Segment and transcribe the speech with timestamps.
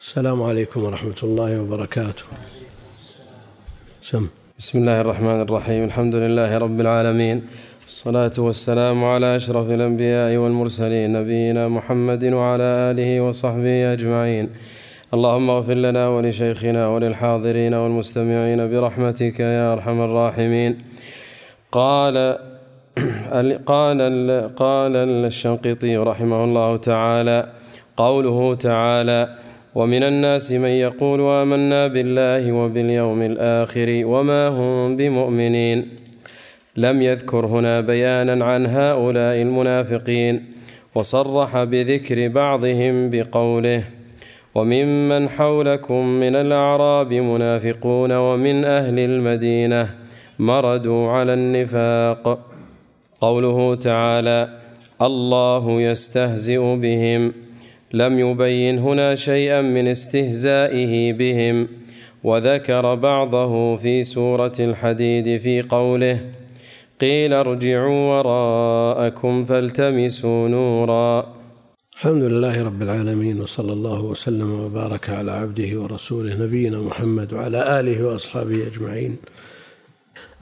[0.00, 2.22] السلام عليكم ورحمة الله وبركاته.
[4.02, 4.26] سم.
[4.58, 5.84] بسم الله الرحمن الرحيم.
[5.84, 7.42] الحمد لله رب العالمين.
[7.86, 14.48] الصلاة والسلام على أشرف الأنبياء والمرسلين نبينا محمد وعلى آله وصحبه أجمعين.
[15.14, 20.72] اللهم اغفر لنا ولشيخنا وللحاضرين والمستمعين برحمتك يا أرحم الراحمين.
[21.72, 22.38] قال
[23.72, 23.98] قال
[24.56, 24.96] قال
[25.26, 27.38] الشنقيطي رحمه الله تعالى
[27.96, 35.88] قوله تعالى ومن الناس من يقول آمنا بالله وباليوم الآخر وما هم بمؤمنين.
[36.76, 40.44] لم يذكر هنا بيانا عن هؤلاء المنافقين
[40.94, 43.82] وصرح بذكر بعضهم بقوله
[44.54, 49.88] وممن حولكم من الأعراب منافقون ومن أهل المدينة
[50.38, 52.38] مردوا على النفاق.
[53.20, 54.48] قوله تعالى
[55.02, 57.47] الله يستهزئ بهم.
[57.92, 61.68] لم يبين هنا شيئا من استهزائه بهم
[62.24, 66.20] وذكر بعضه في سورة الحديد في قوله
[67.00, 71.34] قيل ارجعوا وراءكم فالتمسوا نورا.
[71.94, 78.06] الحمد لله رب العالمين وصلى الله وسلم وبارك على عبده ورسوله نبينا محمد وعلى آله
[78.06, 79.16] وأصحابه أجمعين.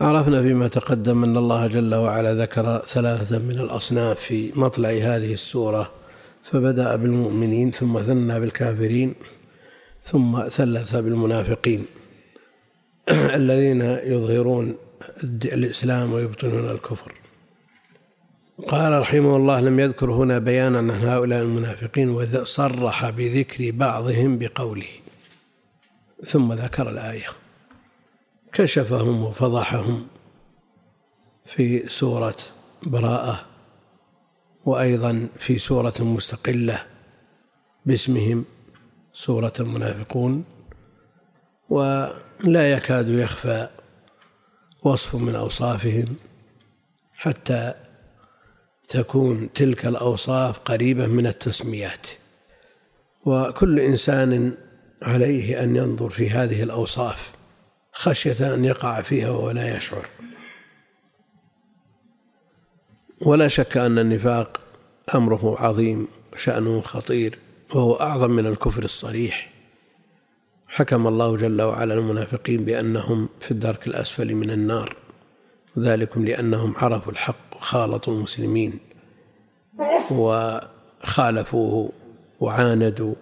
[0.01, 6.06] عرفنا فيما تقدم أن الله جل وعلا ذكر ثلاثة من الأصناف في مطلع هذه السورة.
[6.51, 9.15] فبدأ بالمؤمنين ثم ثنى بالكافرين
[10.03, 11.87] ثم ثلث بالمنافقين.
[13.41, 14.77] الذين يظهرون
[15.45, 17.13] الإسلام ويبطنون الكفر.
[18.69, 24.89] قال رحمه الله لم يذكر هنا بيانا عن هؤلاء المنافقين وصرح بذكر بعضهم بقوله.
[26.25, 27.27] ثم ذكر الآية.
[28.53, 30.07] كشفهم وفضحهم
[31.45, 32.37] في سورة
[32.83, 33.56] براءة.
[34.67, 36.83] وأيضا في سورة مستقلة
[37.87, 38.45] باسمهم
[39.13, 40.45] سورة المنافقون
[41.69, 43.69] ولا يكاد يخفى
[44.83, 46.17] وصف من أوصافهم
[47.13, 47.75] حتى
[48.89, 52.07] تكون تلك الأوصاف قريبة من التسميات.
[53.25, 54.55] وكل إنسان
[55.03, 57.33] عليه أن ينظر في هذه الأوصاف
[57.93, 60.07] خشية أن يقع فيها ولا يشعر.
[63.21, 64.61] ولا شك أن النفاق
[65.15, 67.39] أمره عظيم شأنه خطير
[67.75, 69.51] وهو أعظم من الكفر الصريح.
[70.69, 74.97] حكم الله جل وعلا المنافقين بأنهم في الدرك الأسفل من النار.
[75.79, 78.79] ذلكم لأنهم عرفوا الحق وخالطوا المسلمين.
[80.11, 81.93] وخالفوه
[82.41, 83.15] وعاندوا.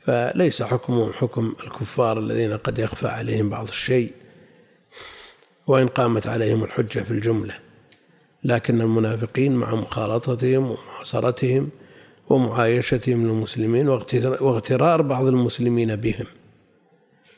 [0.00, 4.14] فليس حكمهم حكم الكفار الذين قد يخفى عليهم بعض الشيء.
[5.66, 7.65] وإن قامت عليهم الحجة في الجملة.
[8.46, 11.68] لكن المنافقين مع مخالطتهم ومعاصرتهم
[12.28, 13.88] ومعايشتهم للمسلمين
[14.40, 16.26] واغترار بعض المسلمين بهم.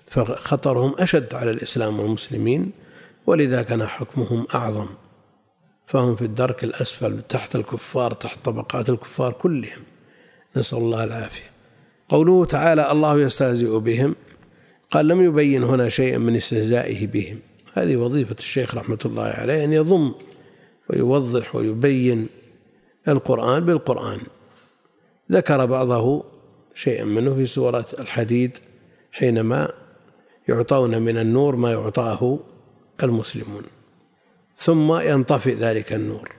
[0.07, 2.71] فخطرهم أشد على الإسلام والمسلمين
[3.27, 4.87] ولذا كان حكمهم أعظم.
[5.87, 9.83] فهم في الدرك الأسفل تحت الكفار تحت طبقات الكفار كلهم.
[10.57, 11.51] نسأل الله العافية.
[12.09, 14.15] قوله تعالى الله يستهزئ بهم
[14.91, 17.39] قال لم يبين هنا شيئا من استهزائه بهم
[17.75, 20.15] هذه وظيفة الشيخ رحمة الله عليه أن يضم
[20.91, 22.29] ويوضح ويبين
[23.09, 24.21] القرآن بالقرآن.
[25.33, 26.25] ذكر بعضه
[26.75, 28.59] شيئا منه في سورة الحديد
[29.13, 29.73] حينما
[30.49, 32.39] يعطون من النور ما يعطاه
[33.03, 33.63] المسلمون.
[34.57, 36.33] ثم ينطفئ ذلك النور.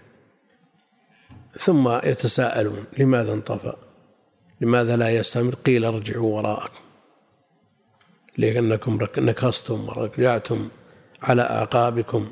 [1.53, 3.75] ثم يتساءلون لماذا انطفأ؟
[4.61, 6.79] لماذا لا يستمر؟ قيل ارجعوا وراءكم.
[8.37, 10.69] لأنكم نكصتم ورجعتم
[11.21, 12.31] على أعقابكم.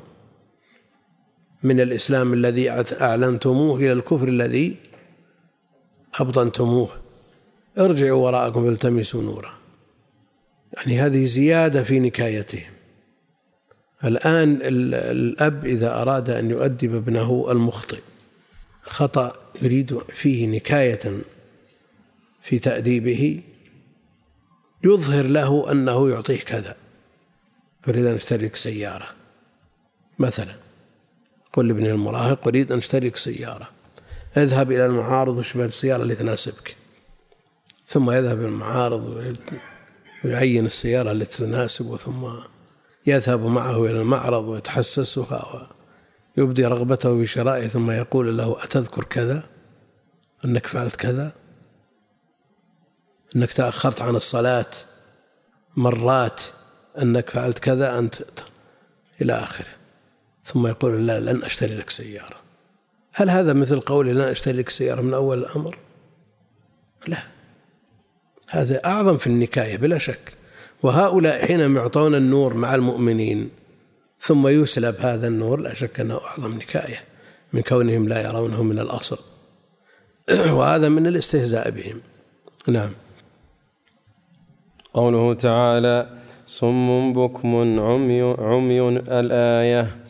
[1.62, 2.70] من الإسلام الذي
[3.00, 4.76] أعلنتموه إلى الكفر الذي
[6.14, 6.90] أبطنتموه.
[7.78, 9.52] ارجعوا وراءكم فالتمسوا نورا.
[10.72, 12.72] يعني هذه زيادة في نكايتهم.
[14.04, 18.00] الآن الأب إذا أراد أن يؤدب ابنه المخطئ
[18.82, 19.32] خطأ
[19.62, 21.18] يريد فيه نكاية
[22.42, 23.42] في تأديبه
[24.84, 26.76] يظهر له أنه يعطيه كذا.
[27.88, 29.08] يريد أن يشتري لك سيارة.
[30.18, 30.67] مثلا
[31.58, 33.68] قل لابن المراهق أريد أن أشتري سيارة.
[34.36, 36.76] اذهب إلى المعارض واشبه السيارة اللي تناسبك.
[37.86, 39.34] ثم يذهب إلى المعارض
[40.24, 42.26] ويعين السيارة التي تناسبه ثم
[43.06, 45.68] يذهب معه إلى المعرض ويتحسسها
[46.36, 49.42] ويبدي رغبته في شرائه ثم يقول له أتذكر كذا؟
[50.44, 51.32] أنك فعلت كذا؟
[53.36, 54.70] أنك تأخرت عن الصلاة
[55.76, 56.40] مرات؟
[57.02, 58.14] أنك فعلت كذا؟ أنت
[59.20, 59.77] إلى آخره.
[60.48, 62.36] ثم يقول لا لن أشتري لك سيارة.
[63.12, 65.78] هل هذا مثل قولي لن أشتري لك سيارة من أول الأمر؟
[67.06, 67.22] لا.
[68.48, 70.32] هذا أعظم في النكاية بلا شك.
[70.82, 73.50] وهؤلاء حينما يعطون النور مع المؤمنين
[74.18, 77.04] ثم يسلب هذا النور لا شك أنه أعظم نكاية
[77.52, 79.18] من كونهم لا يرونه من الأصل.
[80.56, 82.00] وهذا من الاستهزاء بهم.
[82.68, 82.90] نعم.
[84.94, 90.07] قوله تعالى صم بكم عمي, عمي الآية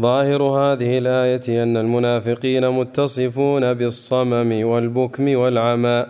[0.00, 6.06] ظاهر هذه الآية أن المنافقين متصفون بالصمم والبكم والعمى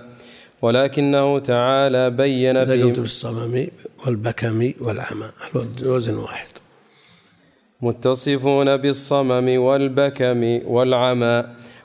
[0.63, 3.67] ولكنه تعالى بين في بالصمم
[4.07, 5.31] والبكم والعمى
[5.83, 6.47] الوزن واحد.
[7.83, 11.45] متصفون بالصمم والبكم والعمى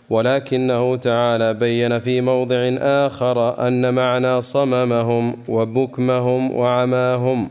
[0.09, 7.49] ولكنه تعالى بين في موضع آخر أن معنى صممهم وبكمهم وعماهم.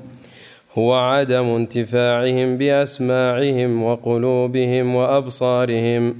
[0.78, 6.16] هو عدم انتفاعهم بأسماعهم وقلوبهم وأبصارهم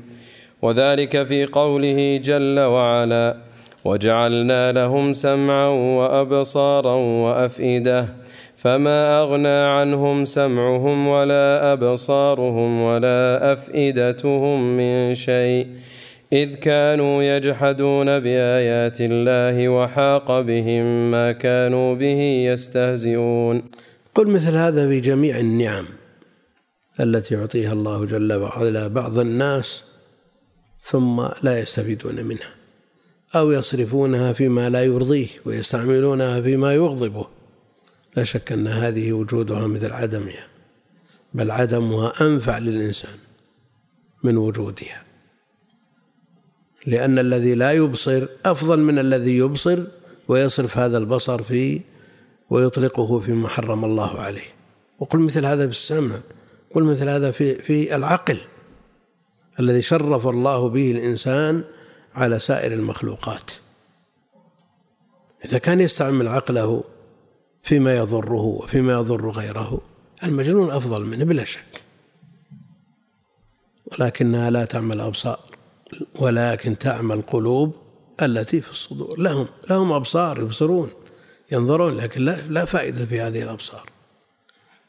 [0.63, 3.37] وذلك في قوله جل وعلا
[3.85, 8.07] وجعلنا لهم سمعا وأبصارا وأفئدة
[8.57, 15.67] فما أغنى عنهم سمعهم ولا أبصارهم ولا أفئدتهم من شيء
[16.33, 22.21] إذ كانوا يجحدون بآيات الله وحاق بهم ما كانوا به
[22.53, 23.63] يستهزئون.
[24.15, 25.87] قل مثل هذا في جميع النعم
[27.01, 29.83] التي يعطيها الله جل وعلا بعض الناس
[30.81, 32.55] ثم لا يستفيدون منها
[33.35, 37.27] أو يصرفونها فيما لا يرضيه ويستعملونها فيما يغضبه.
[38.17, 40.47] لا شك أن هذه وجودها مثل عدمها
[41.35, 43.15] بل عدمها أنفع للإنسان
[44.23, 45.03] من وجودها.
[46.87, 49.85] لأن الذي لا يبصر أفضل من الذي يبصر
[50.29, 51.81] ويصرف هذا البصر في
[52.55, 54.47] ويطلقه فيما حرم الله عليه.
[54.99, 56.21] وقل مثل هذا في السمع
[56.75, 58.39] قل مثل هذا في في العقل
[59.61, 61.65] الذي شرف الله به الإنسان
[62.15, 63.51] على سائر المخلوقات.
[65.45, 66.85] إذا كان يستعمل عقله
[67.63, 69.81] فيما يضره وفيما يضر غيره
[70.23, 71.83] المجنون أفضل منه بلا شك.
[73.93, 75.41] ولكنها لا تعمل أبصار
[76.21, 77.75] ولكن تعمل القلوب
[78.23, 79.19] التي في الصدور.
[79.19, 80.91] لهم لهم أبصار يبصرون.
[81.53, 83.91] ينظرون لكن لا, لا فائدة في هذه الأبصار.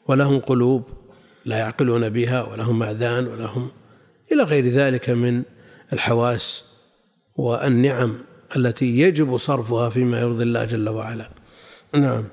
[0.08, 0.82] ولهم قلوب
[1.44, 3.68] لا يعقلون بها ولهم آذان ولهم
[4.32, 5.42] إلى غير ذلك من
[5.92, 6.64] الحواس
[7.36, 8.18] والنعم
[8.56, 11.30] التي يجب صرفها فيما يرضي الله جل وعلا.
[11.94, 12.24] نعم.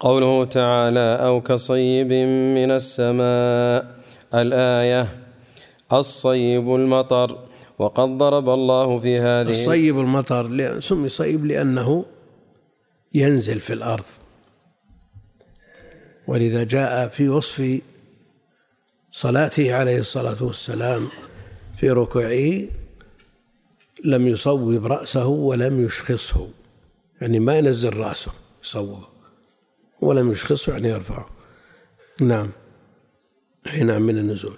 [0.00, 2.12] قوله تعالى أو كصيب
[2.56, 3.96] من السماء.
[4.34, 5.08] الآية
[5.92, 7.38] الصيب المطر.
[7.78, 12.04] وقد ضرب الله في هذه الصيب المطر سمي صيب لأنه
[13.16, 14.04] ينزل في الأرض.
[16.26, 17.80] ولذا جاء في وصف
[19.12, 21.08] صلاته عليه الصلاة والسلام
[21.76, 22.62] في ركوعه
[24.04, 26.48] لم يصوب رأسه ولم يشخصه.
[27.20, 28.32] يعني ما ينزل رأسه
[28.64, 29.06] يصوبه.
[30.00, 31.26] ولم يشخصه يعني يرفعه.
[32.20, 32.50] نعم.
[33.72, 34.56] أي نعم من النزول.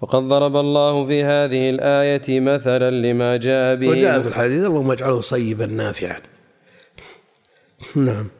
[0.00, 5.20] وقد ضرب الله في هذه الآية مثلا لما جاء به وجاء في الحديث اللهم اجعله
[5.20, 6.20] صيبا نافعا.
[7.96, 8.30] نعم.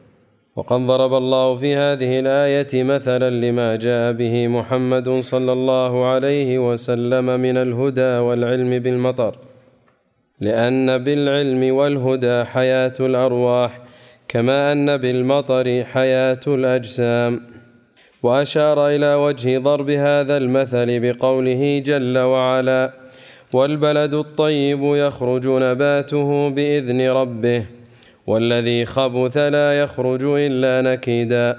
[0.55, 7.39] وقد ضرب الله في هذه الآية مثلا لما جاء به محمد صلى الله عليه وسلم
[7.39, 9.35] من الهدى والعلم بالمطر
[10.39, 13.79] لأن بالعلم والهدى حياة الأرواح
[14.27, 17.41] كما أن بالمطر حياة الأجسام.
[18.23, 22.93] وأشار إلى وجه ضرب هذا المثل بقوله جل وعلا
[23.53, 27.65] والبلد الطيب يخرج نباته بإذن ربه
[28.31, 31.57] والذي خبث لا يخرج إلا نكيدا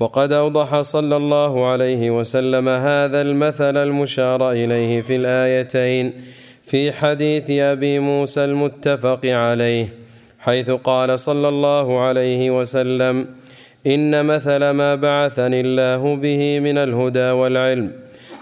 [0.00, 6.12] وقد أوضح صلى الله عليه وسلم هذا المثل المشار إليه في الآيتين
[6.64, 9.88] في حديث أبي موسى المتفق عليه
[10.38, 13.26] حيث قال صلى الله عليه وسلم
[13.86, 17.92] إن مثل ما بعثني الله به من الهدى والعلم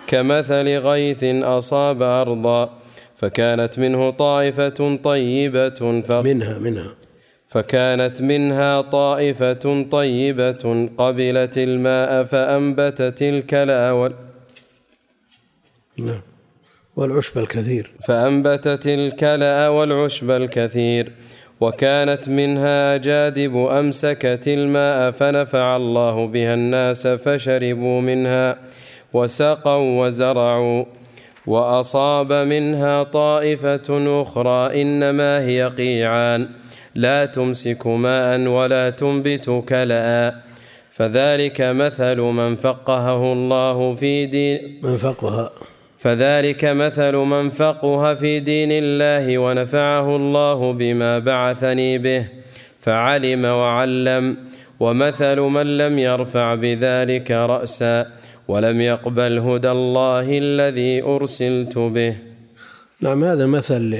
[0.06, 2.70] كمثل غيث أصاب أرضا
[3.16, 6.02] فكانت منه طائفة طيبة.
[6.10, 7.07] منها منها
[7.48, 14.12] فكانت منها طائفة طيبة قبلت الماء فأنبتت الكلأ وال...
[15.98, 16.20] نعم.
[16.96, 17.90] والعشب الكثير.
[18.06, 21.12] فأنبتت الكلأ والعشب الكثير.
[21.60, 28.58] وكانت منها أجادب أمسكت الماء فنفع الله بها الناس فشربوا منها
[29.12, 30.84] وسقوا وزرعوا.
[31.46, 36.48] وأصاب منها طائفة أخرى إنما هي قيعان.
[36.94, 40.34] لا تمسك ماء ولا تنبت كلأ
[40.90, 45.50] فذلك مثل من فقهه الله في دين من فقه
[45.98, 52.28] فذلك مثل من فقه في دين الله ونفعه الله بما بعثني به
[52.80, 54.36] فعلم وعلم
[54.80, 58.06] ومثل من لم يرفع بذلك رأسا
[58.48, 62.14] ولم يقبل هدى الله الذي أرسلت به.
[63.00, 63.94] نعم هذا مثل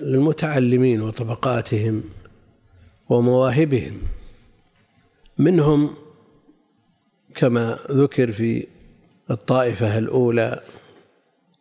[0.00, 2.04] للمتعلمين وطبقاتهم
[3.08, 4.02] ومواهبهم.
[5.38, 5.94] منهم
[7.34, 8.66] كما ذكر في
[9.30, 10.62] الطائفة الأولى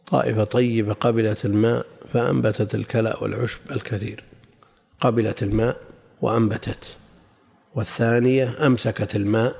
[0.07, 4.23] طائفة طيبة قبلت الماء فأنبتت الكلأ والعشب الكثير.
[4.99, 5.81] قبلت الماء
[6.21, 6.97] وأنبتت
[7.75, 9.55] والثانية أمسكت الماء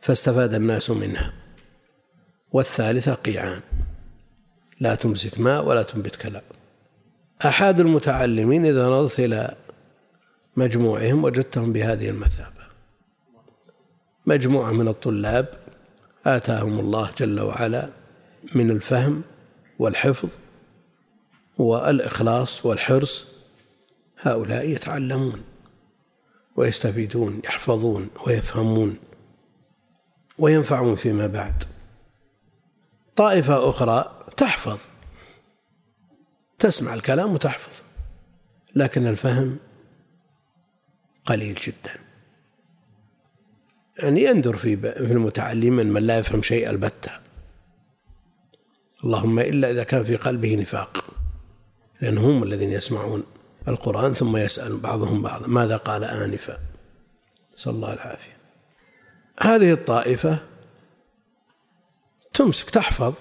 [0.00, 1.32] فاستفاد الناس منها
[2.52, 3.60] والثالثة قيعان.
[4.80, 6.42] لا تمسك ماء ولا تنبت كلام
[7.46, 9.54] أحد المتعلمين إذا نظرت إلى
[10.56, 12.68] مجموعهم وجدتهم بهذه المثابة.
[14.26, 15.48] مجموعة من الطلاب
[16.26, 17.88] آتاهم الله جل وعلا
[18.54, 19.22] من الفهم
[19.78, 20.28] والحفظ
[21.58, 23.26] والإخلاص والحرص.
[24.18, 25.42] هؤلاء يتعلمون
[26.56, 28.98] ويستفيدون يحفظون ويفهمون
[30.38, 31.64] وينفعون فيما بعد.
[33.16, 34.78] طائفة أخرى تحفظ
[36.58, 37.72] تسمع الكلام وتحفظ
[38.74, 39.56] لكن الفهم
[41.26, 41.94] قليل جدا.
[43.98, 47.10] يعني يندر في في المتعلمين من لا يفهم شيء البتة.
[49.04, 51.04] اللهم إلا إذا كان في قلبه نفاق
[52.00, 53.24] لأنهم هم الذين يسمعون
[53.68, 56.58] القرآن ثم يسأل بعضهم بعضا ماذا قال آنفا؟
[57.54, 58.36] نسأل الله العافية.
[59.40, 60.38] هذه الطائفة
[62.32, 63.14] تمسك تحفظ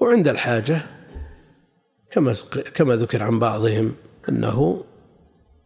[0.00, 0.97] وعند الحاجة
[2.10, 2.34] كما
[2.74, 3.94] كما ذكر عن بعضهم
[4.28, 4.84] أنه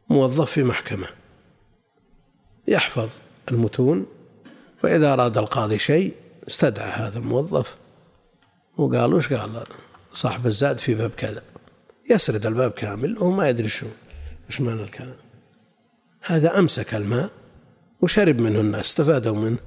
[0.08, 1.08] موظف في محكمة.
[2.68, 3.08] يحفظ
[3.50, 4.06] المتون
[4.84, 6.14] وإذا أراد القاضي شيء
[6.48, 7.76] استدعى هذا الموظف.
[8.76, 9.64] وقال وش قال؟
[10.12, 11.42] صاحب الزاد في باب كذا.
[12.10, 13.86] يسرد الباب كامل وهو ما يدري شو
[14.48, 15.16] وش معنى الكلام.
[16.22, 17.30] هذا أمسك الماء
[18.00, 19.58] وشرب منه الناس استفادوا منه.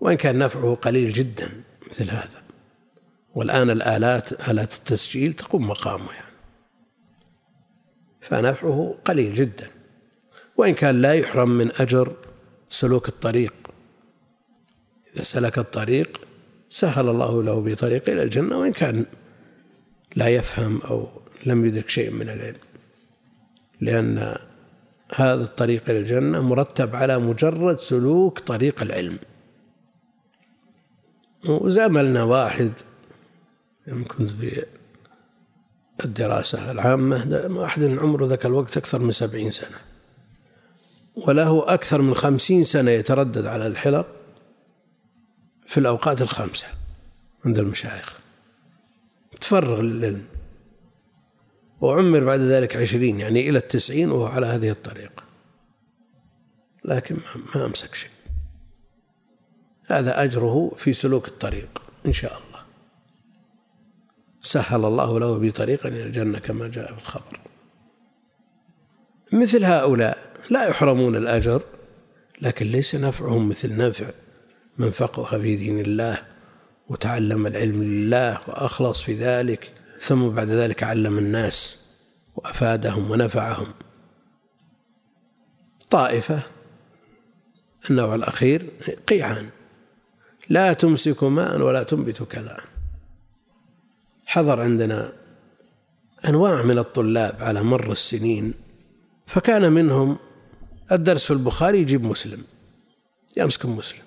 [0.00, 1.50] وإن كان نفعه قليل جدا
[1.90, 2.41] مثل هذا.
[3.34, 6.32] والآن الآلات آلات التسجيل تقوم مقامه يعني.
[8.20, 9.70] فنفعه قليل جدا.
[10.56, 12.16] وإن كان لا يحرم من أجر
[12.68, 13.54] سلوك الطريق.
[15.14, 16.20] إذا سلك الطريق
[16.70, 19.06] سهل الله له بطريق إلى الجنة وإن كان
[20.16, 21.08] لا يفهم أو
[21.46, 22.60] لم يدرك شيء من العلم.
[23.80, 24.36] لأن
[25.14, 29.18] هذا الطريق إلى الجنة مرتب على مجرد سلوك طريق العلم.
[31.48, 32.72] وزملنا واحد
[33.86, 34.66] يوم كنت في
[36.04, 39.78] الدراسة العامة واحد عمره ذاك الوقت أكثر من سبعين سنة.
[41.16, 44.06] وله أكثر من خمسين سنة يتردد على الحلق
[45.66, 46.66] في الأوقات الخمسة
[47.44, 48.18] عند المشايخ.
[49.40, 50.24] تفرغ للعلم.
[51.80, 55.22] وعمر بعد ذلك عشرين يعني إلى التسعين وهو على هذه الطريقة.
[56.84, 57.16] لكن
[57.54, 58.10] ما أمسك شيء.
[59.86, 62.51] هذا أجره في سلوك الطريق إن شاء الله.
[64.42, 67.40] سهل الله له به طريقا إلى الجنة كما جاء في الخبر.
[69.32, 70.18] مثل هؤلاء
[70.50, 71.62] لا يحرمون الأجر
[72.42, 74.10] لكن ليس نفعهم مثل نفع
[74.78, 76.18] من فقه في دين الله
[76.88, 81.78] وتعلم العلم لله وأخلص في ذلك ثم بعد ذلك علم الناس
[82.36, 83.74] وأفادهم ونفعهم.
[85.90, 86.42] طائفة
[87.90, 88.62] النوع الأخير
[89.08, 89.48] قيعان
[90.48, 92.71] لا تمسك ماء ولا تنبت كلام
[94.26, 95.12] حضر عندنا
[96.28, 98.54] أنواع من الطلاب على مر السنين
[99.26, 100.18] فكان منهم
[100.92, 102.44] الدرس في البخاري يجيب مسلم
[103.36, 104.02] يمسك مسلم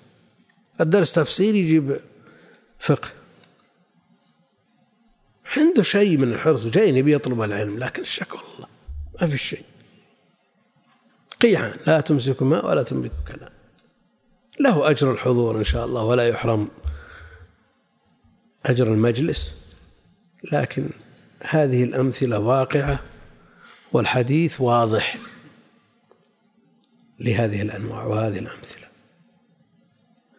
[0.80, 2.00] الدرس تفسير يجيب
[2.78, 3.08] فقه.
[5.56, 8.68] عنده شيء من الحرص جاي يبي يطلب العلم لكن الشك والله
[9.22, 9.64] ما في شيء.
[11.40, 13.50] قيعان لا تمسك ماء ولا تنبت كلام.
[14.60, 16.68] له أجر الحضور إن شاء الله ولا يحرم
[18.66, 19.52] أجر المجلس.
[20.52, 20.88] لكن
[21.40, 23.00] هذه الأمثلة واقعة
[23.92, 25.16] والحديث واضح
[27.20, 28.86] لهذه الأنواع وهذه الأمثلة.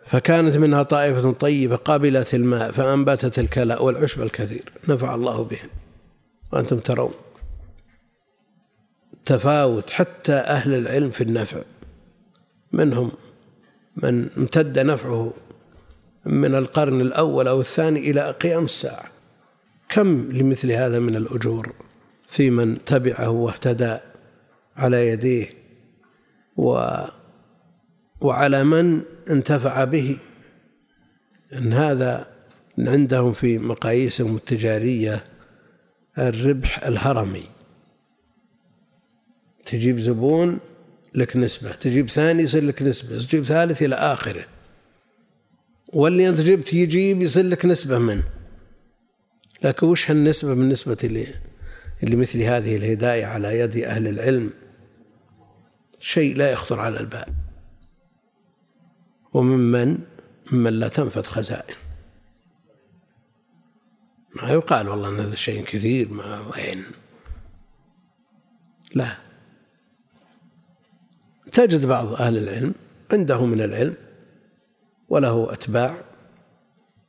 [0.05, 4.63] فكانت منها طائفة طيبة قبلت الماء فأنبتت الكلاء والعشب الكثير.
[4.87, 5.69] نفع الله بهم
[6.53, 7.13] وأنتم ترون
[9.25, 11.61] تفاوت حتى أهل العلم في النفع.
[12.71, 13.11] منهم
[13.95, 15.33] من امتد نفعه
[16.25, 19.16] من القرن الأول أو الثاني إلى قيام الساعة.
[19.89, 21.73] كم لمثل هذا من الأجور
[22.27, 23.97] في من تبعه واهتدى
[24.75, 25.49] على يديه
[26.57, 26.89] و
[28.21, 30.17] وعلى من انتفع به
[31.53, 32.27] إن هذا
[32.79, 35.23] عندهم في مقاييسهم التجارية
[36.17, 37.43] الربح الهرمي.
[39.65, 40.59] تجيب زبون
[41.15, 44.45] لك نسبة تجيب ثاني يصير لك نسبة تجيب ثالث إلى آخره.
[45.93, 48.23] واللي أنت جبت يجيب يصير لك نسبة منه
[49.63, 51.33] لكن وش هالنسبة بالنسبة
[52.03, 54.53] لمثل هذه الهداية على يد أهل العلم؟
[55.99, 57.33] شيء لا يخطر على البال.
[59.33, 59.97] وممن
[60.51, 61.75] ممن لا تنفذ خزائن.
[64.35, 66.83] ما يقال والله إن هذا شيء كثير ما وين.
[68.95, 69.17] لا.
[71.51, 72.73] تجد بعض أهل العلم
[73.11, 73.95] عنده من العلم
[75.09, 76.03] وله أتباع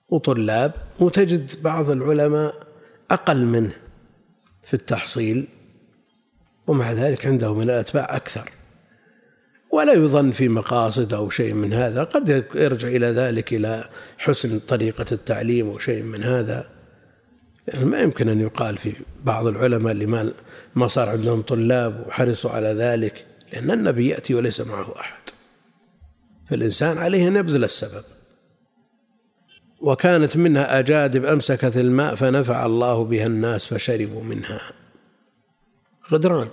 [0.09, 2.55] وطلاب وتجد بعض العلماء
[3.11, 3.73] أقل منه
[4.62, 5.47] في التحصيل
[6.67, 8.50] ومع ذلك عنده من الأتباع أكثر.
[9.71, 13.88] ولا يظن في مقاصد أو شيء من هذا قد يرجع إلى ذلك إلى
[14.19, 16.69] حسن طريقة التعليم أو شيء من هذا.
[17.69, 18.93] يعني ما يمكن أن يقال في
[19.25, 20.33] بعض العلماء اللي ما,
[20.75, 25.23] ما صار عندهم طلاب وحرصوا على ذلك لأن النبي يأتي وليس معه أحد.
[26.50, 28.05] فالإنسان عليه أن يبذل السبب.
[29.80, 34.61] وكانت منها أجادب أمسكت الماء فنفع الله بها الناس فشربوا منها.
[36.12, 36.49] غدران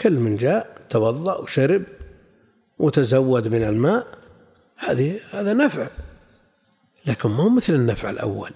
[0.00, 1.82] كل من جاء توضأ وشرب
[2.78, 4.06] وتزود من الماء
[4.76, 5.86] هذه هذا نفع.
[7.06, 8.50] لكن مو مثل النفع الأول.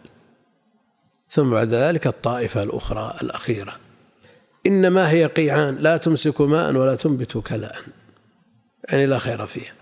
[1.31, 3.77] ثم بعد ذلك الطائفة الأخرى الأخيرة.
[4.67, 7.77] إنما هي قيعان لا تمسك ماء ولا تنبت كلاء.
[8.89, 9.73] يعني لا خير فيها.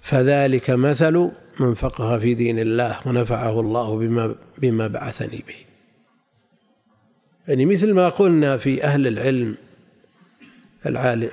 [0.00, 1.30] فذلك مثل
[1.60, 5.54] من فقه في دين الله ونفعه الله بما بما بعثني به.
[7.48, 9.56] يعني مثل ما قلنا في أهل العلم
[10.86, 11.28] العالم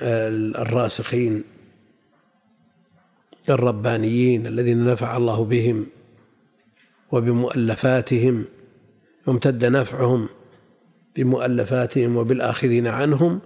[0.56, 1.44] الراسخين
[3.48, 5.86] الربانيين الذين نفع الله بهم
[7.12, 8.44] وبمؤلفاتهم
[9.26, 10.28] وامتد نفعهم
[11.16, 13.40] بمؤلفاتهم وبالآخذين عنهم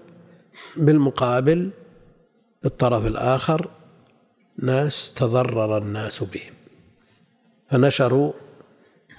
[0.76, 1.70] بالمقابل
[2.62, 3.70] بالطرف الآخر
[4.58, 6.59] ناس تضرر الناس بهم.
[7.71, 8.33] فنشروا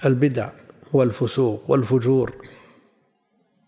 [0.04, 0.50] البدع
[0.92, 2.34] والفسوق والفجور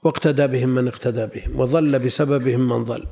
[0.02, 3.06] واقتدى بهم من اقتدى بهم وضل بسببهم من ضل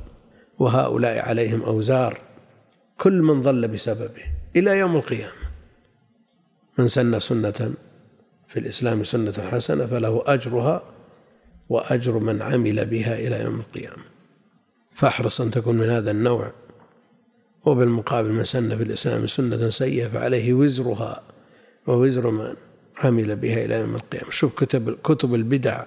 [0.59, 2.19] وهؤلاء عليهم أوزار
[2.99, 4.23] كل من ضل بسببه
[4.55, 5.43] إلى يوم القيامة
[6.77, 7.73] من سن سنة
[8.47, 10.83] في الإسلام سنة حسنة فله أجرها
[11.69, 14.03] وأجر من عمل بها إلى يوم القيامة
[14.93, 16.51] فاحرص أن تكون من هذا النوع
[17.65, 21.32] وبالمقابل من سن في الإسلام سنة سيئة فعليه وزرها
[21.87, 22.55] ووزر من
[22.97, 24.29] عمل بها إلى يوم القيامة.
[24.29, 25.83] شوف كتب كتب البدع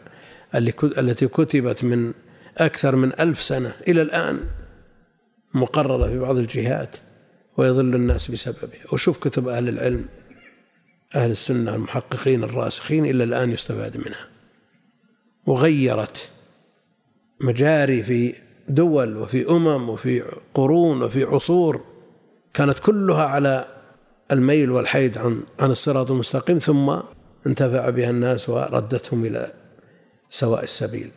[0.98, 2.12] التي كتبت من
[2.58, 4.40] أكثر من ألف سنة إلى الآن
[5.54, 6.96] مقررة في بعض الجهات
[7.56, 10.06] ويضل الناس بسببه وشوف كتب أهل العلم
[11.14, 14.28] أهل السنة المحققين الراسخين إلى الآن يستفاد منها.
[15.46, 16.30] وغيرت
[17.40, 18.34] مجاري في
[18.68, 20.22] دول وفي أمم وفي
[20.54, 21.84] قرون وفي عصور
[22.54, 23.75] كانت كلها على
[24.32, 26.96] الميل والحيد عن عن الصراط المستقيم ثم
[27.46, 29.52] انتفع بها الناس وردتهم إلى
[30.30, 31.10] سواء السبيل.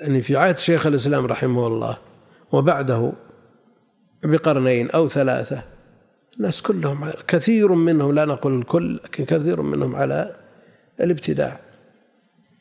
[0.00, 1.98] يعني في عهد شيخ الإسلام رحمه الله
[2.52, 3.12] وبعده
[4.24, 5.62] بقرنين أو ثلاثة
[6.36, 10.36] الناس كلهم كثير منهم لا نقول الكل لكن كثير منهم على
[11.00, 11.60] الابتداع.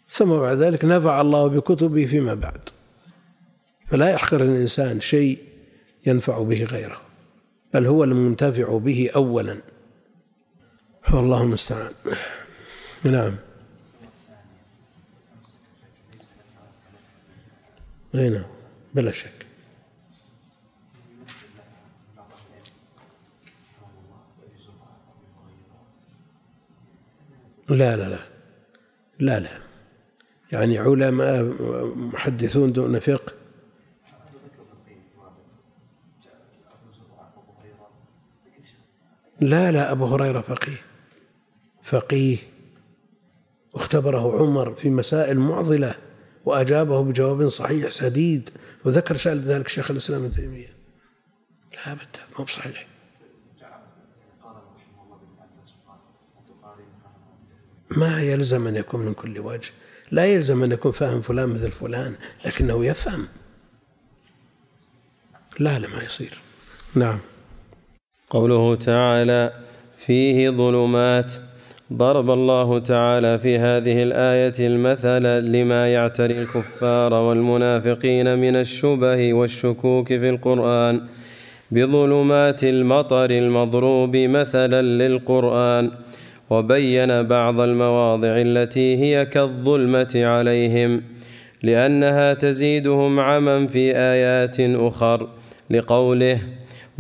[0.10, 2.60] ثم بعد ذلك نفع الله بكتبه فيما بعد.
[3.88, 5.40] فلا يحقر الإنسان شيء
[6.06, 7.11] ينفع به غيره.
[7.74, 9.62] بل هو المنتفع به أولا.
[11.14, 11.92] والله المستعان.
[13.04, 13.36] نعم.
[18.14, 18.44] نعم.
[18.94, 19.46] بلا شك.
[27.70, 28.20] لا لا لا.
[29.20, 29.62] لا لا.
[30.52, 31.44] يعني علماء
[31.96, 33.41] محدثون دون فقه
[39.42, 40.78] لا لا أبو هريرة فقيه.
[41.84, 42.38] فقيه.
[43.74, 45.96] واختبره عمر في مسائل معضلة
[46.46, 48.50] وأجابه بجواب صحيح سديد
[48.86, 50.74] وذكر شأن ذلك شيخ الإسلام ابن تيمية.
[51.74, 52.88] لا أبدا مو بصحيح.
[57.92, 59.72] ما يلزم أن يكون من كل وجه.
[60.12, 63.28] لا يلزم أن يكون فاهم فلان مثل فلان لكنه يفهم.
[65.60, 66.40] لا لا ما يصير.
[66.96, 67.20] نعم.
[68.32, 69.52] قوله تعالى
[69.96, 71.34] فيه ظلمات
[71.94, 80.30] ضرب الله تعالى في هذه الآية المثل لما يعتري الكفار والمنافقين من الشبه والشكوك في
[80.30, 81.02] القرآن
[81.72, 85.92] بظلمات المطر المضروب مثلا للقرآن
[86.50, 91.02] وبين بعض المواضع التي هي كالظلمة عليهم
[91.64, 95.28] لأنها تزيدهم عما في آيات أخر
[95.70, 96.40] لقوله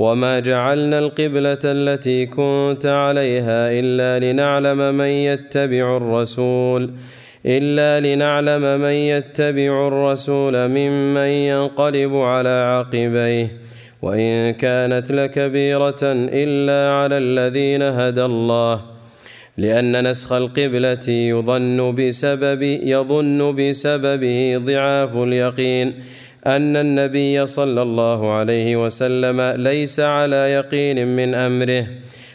[0.01, 6.89] وما جعلنا القبله التي كنت عليها الا لنعلم من يتبع الرسول
[7.45, 13.47] الا لنعلم من يتبع الرسول ممن ينقلب على عقبيه.
[14.01, 16.01] وان كانت لكبيره
[16.43, 18.81] الا على الذين هدى الله
[19.57, 22.61] لأن نسخ القبلة يظن بسبب
[22.93, 25.93] يظن بسببه ضعاف اليقين.
[26.47, 31.87] أن النبي صلى الله عليه وسلم ليس على يقين من أمره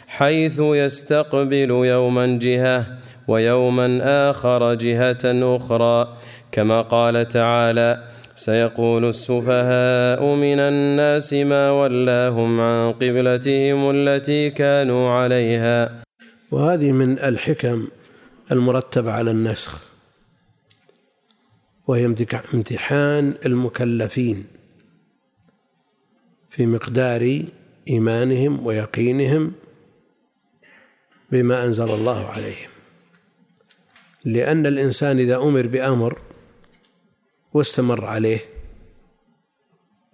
[0.07, 2.85] حيث يستقبل يوما جهة
[3.27, 6.17] ويوما آخر جهة أخرى.
[6.51, 8.03] كما قال تعالى
[8.35, 15.89] سيقول السفهاء من الناس ما ولاهم عن قبلتهم التي كانوا عليها.
[16.51, 17.87] وهذه من الحكم
[18.51, 19.86] المرتبة على النسخ.
[21.87, 22.05] وهي
[22.53, 24.45] امتحان المكلفين
[26.49, 27.43] في مقدار
[27.89, 29.53] إيمانهم ويقينهم
[31.31, 32.69] بما أنزل الله عليهم.
[34.25, 36.21] لأن الإنسان إذا أمر بأمر
[37.53, 38.39] واستمر عليه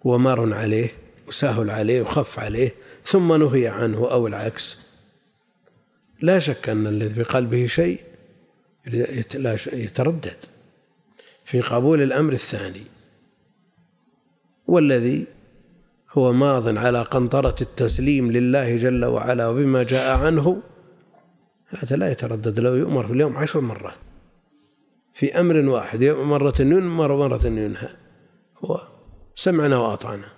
[0.03, 0.89] ومر عليه
[1.27, 4.77] وسهل عليه وخف عليه ثم نهي عنه أو العكس
[6.21, 7.99] لا شك أن الذي في قلبه شيء
[9.73, 10.52] يتردد.
[11.53, 12.85] في قبول الأمر الثاني
[14.67, 15.27] والذي
[16.11, 20.61] هو ماض على قنطرة التسليم لله جل وعلا وبما جاء عنه
[21.67, 23.93] هذا لا يتردد لو يؤمر في اليوم عشر مرات
[25.13, 27.89] في أمر واحد مرة ينمر ومرة ينهى
[28.65, 28.87] هو
[29.35, 30.29] سمعنا وأطعنا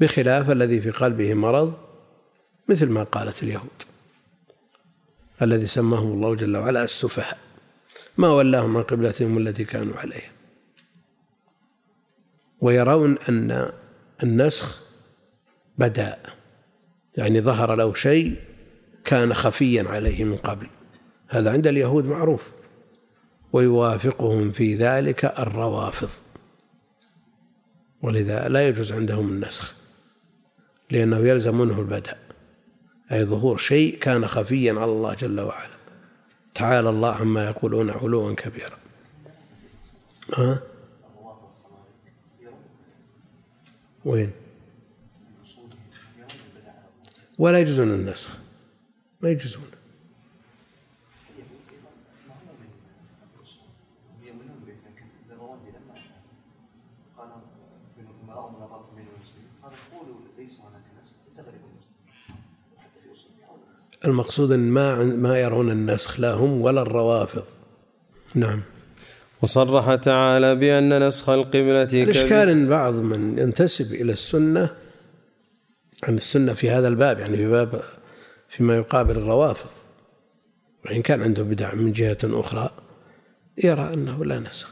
[0.00, 1.72] بخلاف الذي في قلبه مرض
[2.68, 3.82] مثل ما قالت اليهود
[5.42, 7.47] الذي سماهم الله جل وعلا السفهاء.
[8.18, 10.30] ما ولاهم عن قبلتهم التي كانوا عليها.
[12.60, 13.72] ويرون أن
[14.22, 14.82] النسخ
[15.78, 16.18] بدا
[17.16, 18.36] يعني ظهر له شيء
[19.04, 20.66] كان خفيا عليه من قبل.
[21.28, 22.42] هذا عند اليهود معروف.
[23.52, 26.10] ويوافقهم في ذلك الروافض.
[28.02, 29.74] ولذا لا يجوز عندهم النسخ
[30.90, 32.16] لأنه يلزم منه البدء.
[33.12, 35.77] أي ظهور شيء كان خفيا على الله جل وعلا.
[36.58, 38.78] تعالى الله عما يقولون علوا كبيرا.
[40.34, 40.62] ها؟
[44.04, 44.32] وين؟
[47.38, 48.28] ولا يجوزون النسخ.
[49.20, 49.67] ما يجوزون.
[64.08, 67.44] المقصود أن ما ما يرون النسخ لا هم ولا الروافض.
[68.34, 68.62] نعم.
[69.42, 74.70] وصرح تعالى بأن نسخ القبلة الإشكال أن بعض من ينتسب إلى السنة
[76.02, 77.82] عن السنة في هذا الباب يعني في باب
[78.48, 79.70] فيما يقابل الروافض.
[80.86, 82.70] وإن كان عنده بدع من جهة أخرى
[83.64, 84.70] يرى أنه لا نسخ.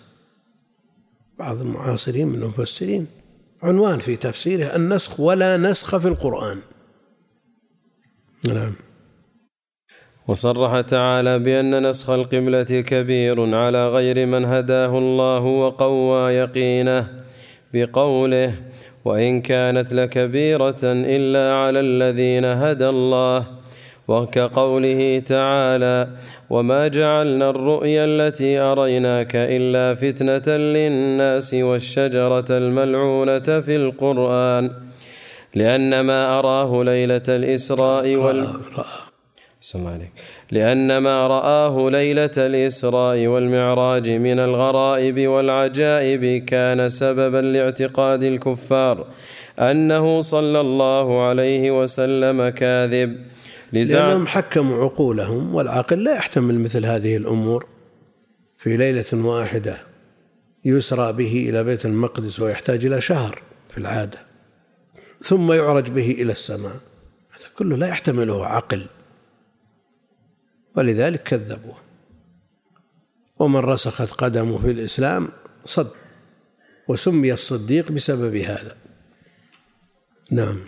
[1.39, 3.07] بعض المعاصرين من المفسرين
[3.63, 6.61] عنوان في تفسيره النسخ ولا نسخ في القرآن.
[8.49, 8.73] نعم.
[10.29, 17.07] وصرح تعالى بأن نسخ القبلة كبير على غير من هداه الله وقوى يقينه
[17.75, 18.53] بقوله
[19.05, 23.47] وإن كانت لكبيرة إلا على الذين هدى الله
[24.09, 26.09] وكقوله تعالى
[26.51, 34.71] وما جعلنا الرؤيا التي أريناك إلا فتنة للناس والشجرة الملعونة في القرآن
[35.55, 38.47] لأن ما أراه ليلة الإسراء وال...
[39.75, 40.11] عليك.
[40.51, 49.07] لأن ما رآه ليلة الإسراء والمعراج من الغرائب والعجائب كان سببا لاعتقاد الكفار
[49.59, 53.27] أنه صلى الله عليه وسلم كاذب.
[53.73, 57.67] لأنهم حكموا عقولهم والعقل لا يحتمل مثل هذه الأمور.
[58.59, 59.79] في ليلة واحدة
[60.65, 64.19] يسرى به إلى بيت المقدس ويحتاج إلى شهر في العادة
[65.23, 66.77] ثم يعرج به إلى السماء.
[67.31, 68.87] هذا كله لا يحتمله عقل.
[70.77, 71.77] ولذلك كذبوه.
[73.39, 75.29] ومن رسخت قدمه في الإسلام
[75.65, 75.91] صد
[76.89, 78.77] وسمي الصديق بسبب هذا.
[80.31, 80.59] نعم.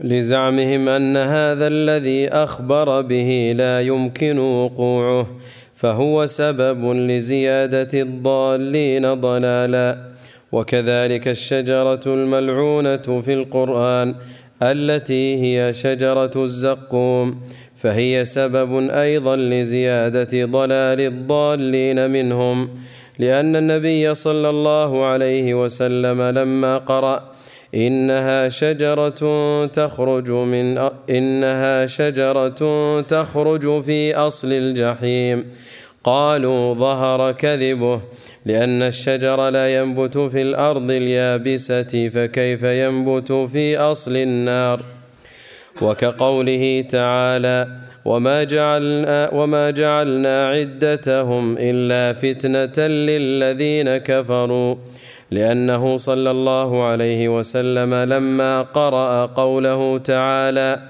[0.00, 5.40] لزعمهم أن هذا الذي أخبر به لا يمكن وقوعه
[5.74, 10.14] فهو سبب لزيادة الضالين ضلالا.
[10.52, 14.14] وكذلك الشجرة الملعونة في القرآن
[14.62, 17.42] التي هي شجرة الزقوم.
[17.84, 22.68] فهي سبب أيضا لزيادة ضلال الضالين منهم
[23.18, 27.34] لأن النبي صلى الله عليه وسلم لما قرأ
[27.74, 29.20] إنها شجرة
[29.66, 30.78] تخرج من
[31.10, 35.44] إنها شجرة تخرج في أصل الجحيم.
[36.04, 38.00] قالوا ظهر كذبه
[38.46, 44.93] لأن الشجر لا ينبت في الأرض اليابسة فكيف ينبت في أصل النار؟
[45.82, 47.68] وكقوله تعالى
[48.04, 54.76] وما جعلنا, وما جعلنا عدتهم إلا فتنة للذين كفروا
[55.30, 60.80] لأنه صلى الله عليه وسلم لما قرأ قوله تعالى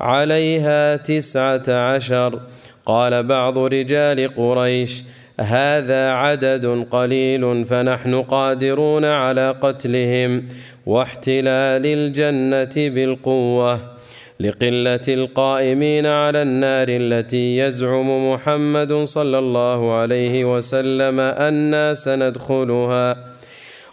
[0.00, 2.40] عليها تسعة عشر
[2.86, 5.02] قال بعض رجال قريش
[5.40, 10.48] هذا عدد قليل فنحن قادرون على قتلهم
[10.86, 13.97] واحتلال الجنة بالقوة
[14.40, 23.16] لقلة القائمين على النار التي يزعم محمد صلى الله عليه وسلم أنا سندخلها.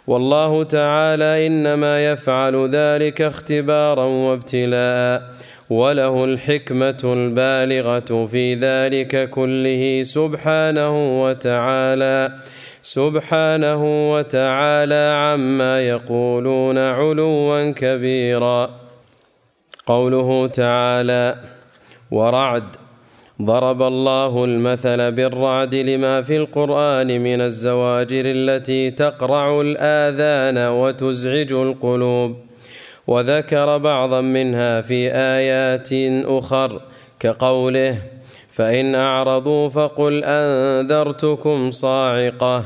[0.06, 5.22] والله تعالى إنما يفعل ذلك اختبارا وابتلاء
[5.70, 12.32] وله الحكمة البالغة في ذلك كله سبحانه وتعالى.
[12.82, 18.85] سبحانه وتعالى عما يقولون علوا كبيرا.
[19.86, 21.36] قوله تعالى
[22.10, 22.64] ورعد.
[23.42, 32.36] ضرب الله المثل بالرعد لما في القرآن من الزواجر التي تقرع الآذان وتزعج القلوب.
[33.06, 35.88] وذكر بعضا منها في آيات
[36.26, 36.80] أخر
[37.20, 37.98] كقوله
[38.52, 42.64] فإن أعرضوا فقل أنذرتكم صاعقة.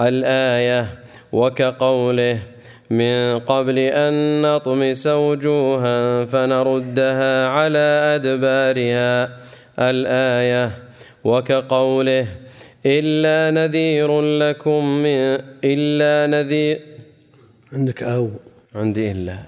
[0.00, 0.86] الآية
[1.32, 2.38] وكقوله
[2.92, 9.40] من قبل أن نطمس وجوها فنردها على أدبارها
[9.78, 10.70] الآية
[11.24, 12.26] وكقوله
[12.86, 16.80] إلا نذير لكم من إلا نذير
[17.72, 18.30] عندك أو.
[18.74, 19.38] عندي إلا.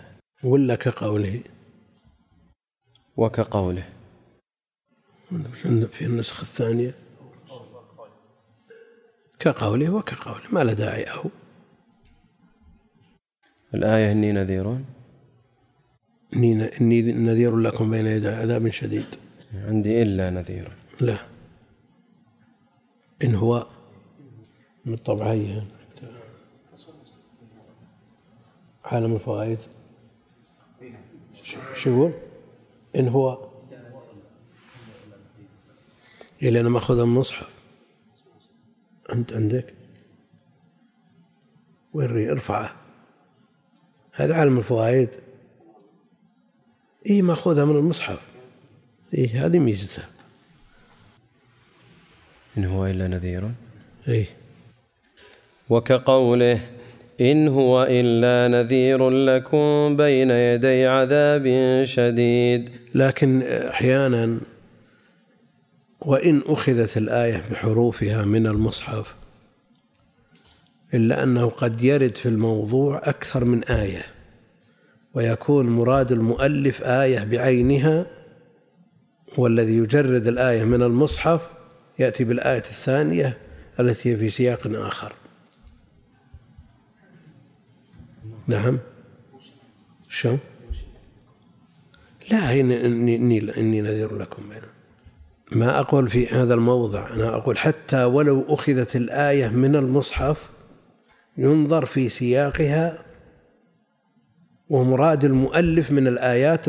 [0.44, 1.40] ولا كقوله.
[3.16, 3.84] وكقوله.
[5.92, 6.94] في النسخة الثانية.
[9.38, 10.44] كقوله وكقوله.
[10.52, 11.30] ما له داعي أو.
[13.74, 14.78] الآية إني نذير.
[16.34, 19.06] إني نذير لكم بين يدي عذاب شديد.
[19.54, 20.72] عندي إلا نذير.
[21.00, 21.18] لا.
[23.24, 23.66] إن هو
[24.84, 25.64] من الطبعية
[28.84, 29.58] عالم الفوائد.
[31.74, 32.12] شو يقول؟
[32.96, 33.48] إن هو
[36.42, 37.48] إلى أنا ماخذ المصحف
[39.12, 39.74] أنت عندك؟
[41.92, 42.83] وري ارفعه.
[44.16, 45.08] هذا عالم الفوائد.
[47.06, 48.20] إيه ماخذها من المصحف.
[49.14, 50.08] إيه هذه ميزتها.
[52.58, 53.50] إن هو إلا نذير.
[54.08, 54.26] إيه.
[55.70, 56.60] وكقوله
[57.20, 62.70] إن هو إلا نذير لكم بين يدي عذاب شديد.
[62.94, 64.40] لكن أحيانا
[66.00, 69.14] وإن أخذت الآية بحروفها من المصحف
[70.94, 74.04] إلا أنه قد يرد في الموضوع أكثر من آية
[75.14, 78.06] ويكون مراد المؤلف آية بعينها
[79.38, 81.50] والذي يجرد الآية من المصحف
[81.98, 83.38] يأتي بالآية الثانية
[83.80, 85.12] التي هي في سياق آخر.
[88.46, 88.78] نعم.
[90.08, 90.36] شو
[92.30, 94.42] لا إني, إني, إني نذير لكم
[95.52, 100.50] ما أقول في هذا الموضع أنا أقول حتى ولو أخذت الآية من المصحف
[101.38, 103.04] ينظر في سياقها
[104.70, 106.68] ومراد المؤلف من الآيات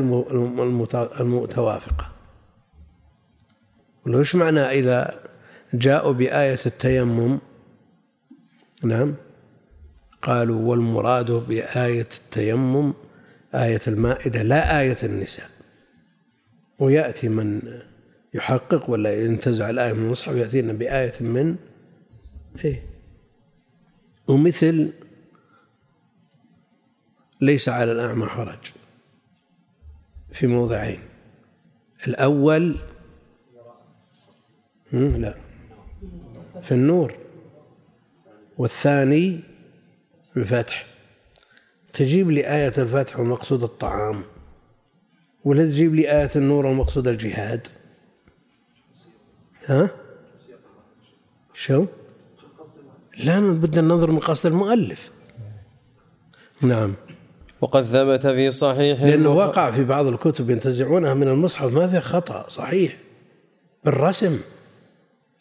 [1.19, 2.11] المتوافقة.
[4.07, 5.19] وش معنى إذا
[5.73, 7.39] جاءوا بآية التيمم؟
[8.83, 9.15] نعم.
[10.21, 12.93] قالوا والمراد بآية التيمم
[13.55, 15.49] آية المائدة لا آية النساء.
[16.79, 17.61] ويأتي من
[18.33, 21.55] يحقق ولا ينتزع الآية من المصحف يأتينا بآية من
[22.65, 22.94] إيه؟
[24.27, 24.93] ومثل
[27.41, 28.71] ليس على الأعمى حرج
[30.31, 30.99] في موضعين.
[32.07, 32.75] الأول
[34.91, 35.35] لا
[36.61, 37.15] في النور.
[38.57, 39.39] والثاني
[40.37, 40.87] الفتح.
[41.93, 44.23] تجيب لي آية الفتح ومقصود الطعام
[45.45, 47.67] ولا تجيب لي آية النور ومقصود الجهاد؟
[49.65, 49.89] ها؟
[51.53, 51.85] شو؟
[53.17, 55.11] لا بدنا ننظر من قصد المؤلف.
[56.61, 56.93] نعم.
[57.61, 61.73] وقد ثبت في صحيح لأنه وقع في بعض الكتب ينتزعونها من المصحف.
[61.73, 62.97] ما في خطأ صحيح.
[63.85, 64.39] بالرسم.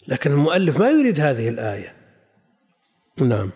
[0.08, 1.94] لكن المؤلف ما يريد هذه الآية.
[3.20, 3.50] نعم.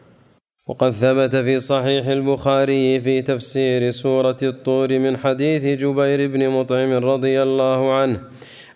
[0.66, 7.42] وقد ثبت في صحيح البخاري في تفسير سورة الطور من حديث جبير بن مطعم رضي
[7.42, 8.20] الله عنه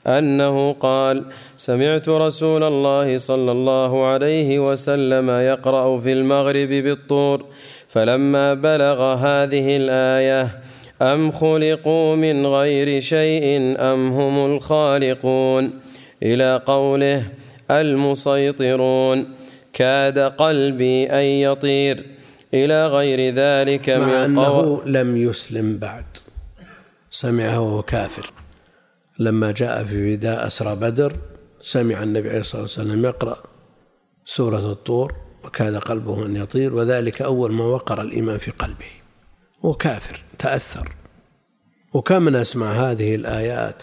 [0.07, 1.25] أنه قال
[1.57, 7.45] سمعت رسول الله صلى الله عليه وسلم يقرأ في المغرب بالطور
[7.89, 10.59] فلما بلغ هذه الآية
[11.03, 15.71] أم خلقوا من غير شيء أم هم الخالقون؟
[16.23, 17.23] إلى قوله
[17.71, 19.27] المسيطرون.
[19.73, 22.07] كاد قلبي أن يطير
[22.55, 26.05] إلى غير ذلك مع من أنه لم يسلم بعد.
[27.11, 28.42] سمعه وهو كافر.
[29.25, 31.17] لما جاء في فداء أسرى بدر
[31.61, 33.37] سمع النبي عليه الصلاة والسلام يقرأ
[34.25, 38.91] سورة الطور وكاد قلبه أن يطير وذلك أول ما وقر الإيمان في قلبه
[39.63, 40.93] وكافر تأثر.
[41.95, 43.83] وكم من أسمع هذه الآيات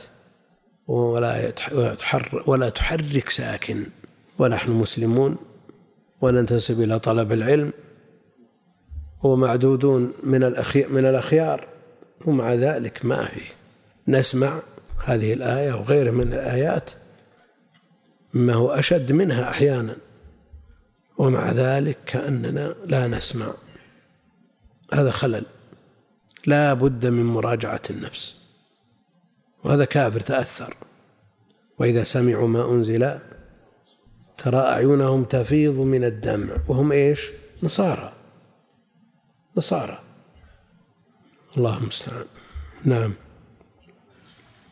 [0.88, 3.84] ولا يتحر ولا تحرك ساكن
[4.40, 5.38] ونحن مسلمون
[6.22, 7.74] وننتسب إلى طلب العلم
[9.24, 10.14] ومعدودون
[10.90, 11.68] من الأخيار
[12.26, 13.42] ومع ذلك ما في.
[14.08, 14.62] نسمع
[15.06, 16.90] هذه الآية وغيرها من الآيات
[18.34, 19.98] ما هو أشد منها أحيانا
[21.18, 23.54] ومع ذلك كأننا لا نسمع.
[24.94, 25.46] هذا خلل
[26.46, 28.36] لا بد من مراجعة النفس
[29.64, 30.78] وهذا كافر تأثر.
[31.80, 33.20] وإذا سمعوا ما أنزل
[34.38, 37.32] ترى أعينهم تفيض من الدمع وهم إيش؟
[37.64, 38.14] نصارى.
[39.58, 40.00] نصارى.
[41.58, 42.26] الله المستعان.
[42.86, 43.14] نعم.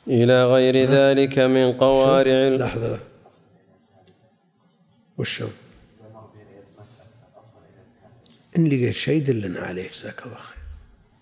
[0.10, 3.00] إلى غير ذلك من قوارع لحظة
[5.17, 5.48] وشو
[8.58, 10.58] إن لقيت شيء دلنا عليه جزاك الله خير.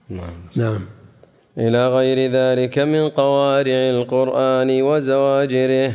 [0.10, 0.42] نعم.
[0.56, 0.86] نعم.
[1.58, 5.94] إلى غير ذلك من قوارع القرآن وزواجره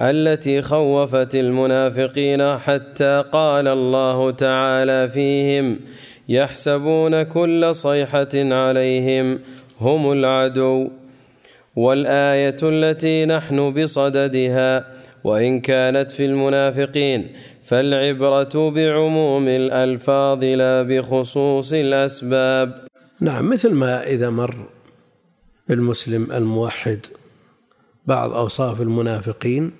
[0.00, 5.80] التي خوفت المنافقين حتى قال الله تعالى فيهم
[6.28, 9.38] يحسبون كل صيحة عليهم
[9.80, 10.99] هم العدو.
[11.76, 14.86] والآية التي نحن بصددها
[15.24, 17.32] وإن كانت في المنافقين
[17.64, 22.86] فالعبرة بعموم الألفاظ لا بخصوص الأسباب.
[23.20, 24.68] نعم مثل ما إذا مر
[25.68, 27.06] بالمسلم الموحد
[28.06, 29.72] بعض أوصاف المنافقين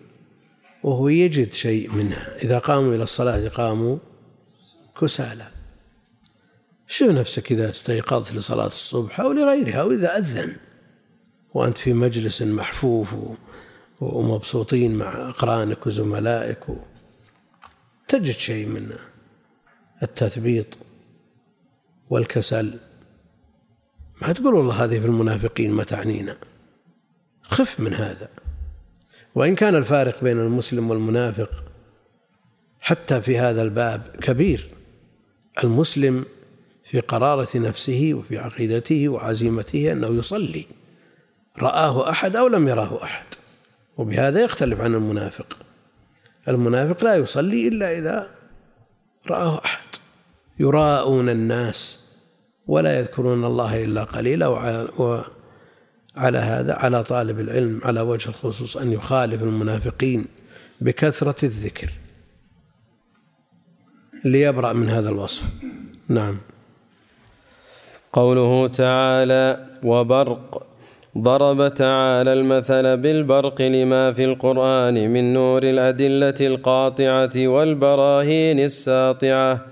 [0.83, 2.37] وهو يجد شيء منها.
[2.43, 3.97] إذا قاموا إلى الصلاة قاموا
[5.01, 5.47] كسالى.
[6.87, 10.57] شوف نفسك إذا استيقظت لصلاة الصبح أو لغيرها أو إذا أذن؟
[11.55, 13.15] وأنت في مجلس محفوف
[14.01, 16.65] ومبسوطين مع أقرانك وزملائك
[18.09, 18.93] تجد شيء من
[20.03, 20.79] التثبيط
[22.11, 22.79] والكسل.
[24.23, 26.37] ما تقول والله هذه في المنافقين ما تعنينا.
[27.43, 28.29] خف من هذا.
[29.35, 31.65] وإن كان الفارق بين المسلم والمنافق
[32.81, 34.71] حتى في هذا الباب كبير.
[35.65, 36.25] المسلم
[36.85, 40.67] في قرارة نفسه وفي عقيدته وعزيمته أنه يصلي.
[41.59, 43.25] رآه أحد أو لم يراه أحد.
[43.97, 45.57] وبهذا يختلف عن المنافق.
[46.49, 48.31] المنافق لا يصلي إلا إذا
[49.31, 49.87] رآه أحد.
[50.59, 51.99] يراءون الناس
[52.67, 59.43] ولا يذكرون الله إلا قليلا وعلى هذا على طالب العلم على وجه الخصوص أن يخالف
[59.43, 60.27] المنافقين
[60.81, 61.91] بكثرة الذكر.
[64.25, 65.43] ليبرأ من هذا الوصف.
[66.09, 66.41] نعم.
[68.13, 70.70] قوله تعالى وبرق
[71.19, 79.67] ضرب تعالى المثل بالبرق لما في القرآن من نور الأدلة القاطعة والبراهين الساطعة.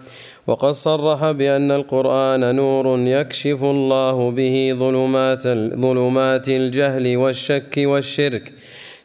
[0.47, 5.43] وقد صرح بأن القرآن نور يكشف الله به ظلمات
[5.79, 8.53] ظلمات الجهل والشك والشرك.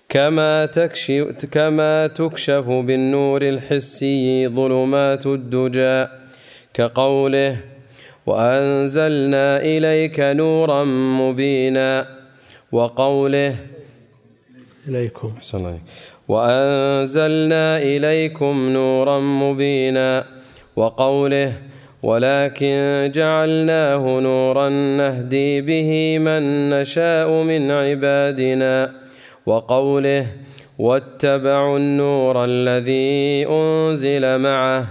[0.10, 6.08] كما تكشف كما تكشف بالنور الحسي ظلمات الدجى.
[6.74, 7.58] كقوله
[8.26, 10.84] وأنزلنا إليك نورا
[11.20, 12.23] مبينا
[12.74, 13.56] وقوله
[14.90, 15.32] إليكم.
[16.28, 20.26] وأنزلنا إليكم نورا مبينا
[20.76, 21.54] وقوله
[22.04, 28.92] ولكن جعلناه نورا نهدي به من نشاء من عبادنا
[29.46, 30.26] وقوله
[30.80, 34.88] واتبعوا النور الذي أنزل معه.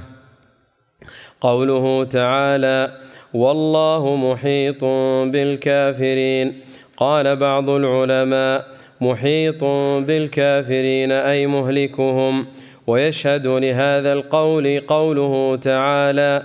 [1.40, 2.92] قوله تعالى
[3.34, 4.84] والله محيط
[5.32, 6.71] بالكافرين.
[7.02, 8.64] قال بعض العلماء
[9.00, 9.64] محيط
[10.06, 12.46] بالكافرين أي مهلكهم
[12.86, 16.42] ويشهد لهذا القول قوله تعالى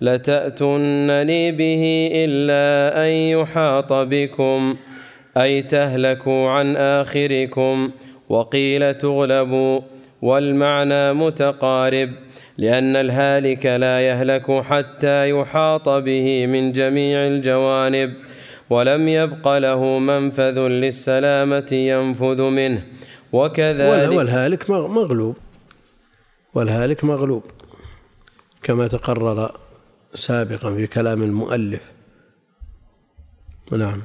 [0.00, 4.76] لتأتنني به إلا أن يحاط بكم
[5.36, 7.90] أي تهلكوا عن آخركم
[8.28, 9.80] وقيل تغلبوا
[10.22, 12.10] والمعنى متقارب
[12.58, 18.25] لأن الهالك لا يهلك حتى يحاط به من جميع الجوانب.
[18.70, 22.82] ولم يبق له منفذ للسلامة ينفذ منه.
[23.32, 25.36] وكذلك والهالك مغلوب.
[26.54, 27.42] والهالك مغلوب.
[28.62, 29.50] كما تقرر
[30.14, 31.80] سابقا في كلام المؤلف.
[33.72, 34.02] نعم.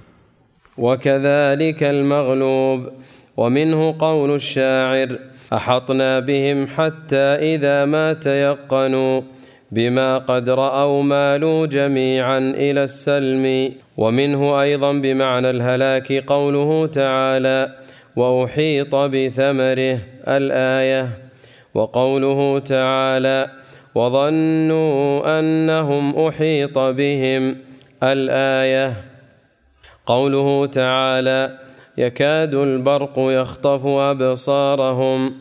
[0.78, 2.90] وكذلك المغلوب.
[3.38, 5.20] ومنه قول الشاعر
[5.54, 9.22] أحطنا بهم حتى إذا ما تيقنوا.
[9.72, 13.74] بما قد رأوا مالوا جميعا إلى السلم.
[13.98, 17.76] ومنه أيضا بمعنى الهلاك قوله تعالى
[18.16, 19.98] وأحيط بثمره
[20.28, 21.08] الآية.
[21.74, 23.50] وقوله تعالى
[23.96, 27.58] وظنوا أنهم أحيط بهم
[28.04, 28.94] الآية.
[30.06, 31.58] قوله تعالى
[31.98, 35.34] يكاد البرق يخطف أبصارهم.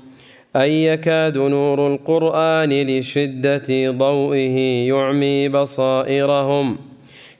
[0.57, 6.78] اي يكاد نور القرآن لشدة ضوئه يعمي بصائرهم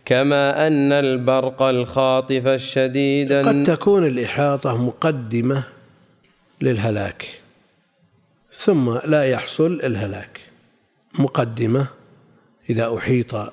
[0.05, 5.65] كما أن البرق الخاطف الشديد قد تكون الإحاطة مقدمة
[6.61, 7.27] للهلاك
[8.53, 10.41] ثم لا يحصل الهلاك
[11.19, 11.89] مقدمة
[12.71, 13.53] إذا أحيط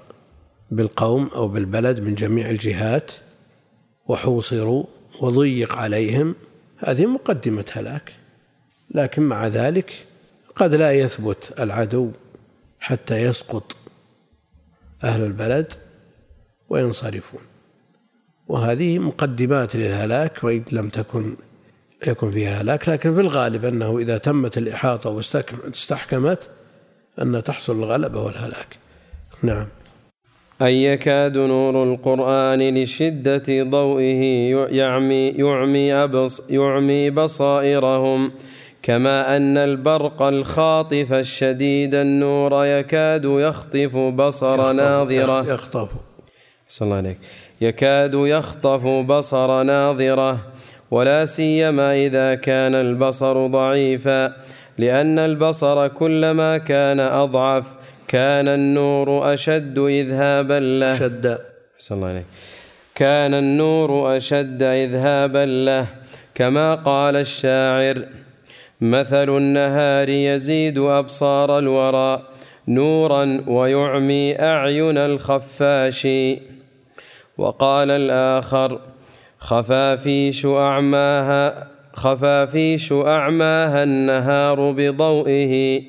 [0.71, 3.11] بالقوم أو بالبلد من جميع الجهات
[4.07, 4.83] وحوصروا
[5.21, 6.35] وضيق عليهم
[6.77, 8.13] هذه مقدمة هلاك.
[8.91, 10.05] لكن مع ذلك
[10.55, 12.11] قد لا يثبت العدو
[12.79, 13.75] حتى يسقط
[15.03, 15.73] أهل البلد
[16.69, 17.41] وينصرفون.
[18.47, 21.35] وهذه مقدمات للهلاك وإن لم تكن
[22.07, 26.49] يكن فيها هلاك لكن في الغالب أنه إذا تمت الإحاطة واستحكمت
[27.21, 28.77] أن تحصل الغلبة والهلاك.
[29.43, 29.67] نعم.
[30.61, 34.23] أي يكاد نور القرآن لشدة ضوئه
[34.71, 38.31] يعمي يعمي أبص يعمي بصائرهم.
[38.87, 45.53] كما أن البرق الخاطف الشديد النور يكاد يخطف بصر يخطف ناظرة.
[45.53, 45.89] يخطف.
[46.67, 47.17] صلى الله عليك.
[47.61, 50.37] يكاد يخطف بصر ناظرة
[50.91, 54.33] ولا سيما إذا كان البصر ضعيفا
[54.77, 57.67] لأن البصر كلما كان أضعف
[58.07, 60.99] كان النور أشد إذهابا له.
[60.99, 61.37] شد
[61.77, 62.25] صلى الله عليه
[62.95, 65.87] كان النور أشد إذهابا له
[66.35, 68.03] كما قال الشاعر
[68.81, 72.23] مثل النهار يزيد أبصار الورى
[72.67, 76.07] نورا ويعمي أعين الخفاش.
[77.37, 78.79] وقال الآخر
[79.39, 85.81] خفافيش أعماها خفافيش أعماها النهار بضوئه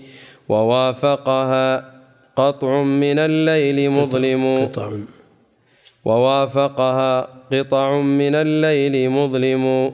[0.49, 1.93] ووافقها
[2.37, 4.65] قطع من الليل مظلم.
[4.65, 4.91] قطع.
[6.05, 9.93] ووافقها قطع من الليل مظلم.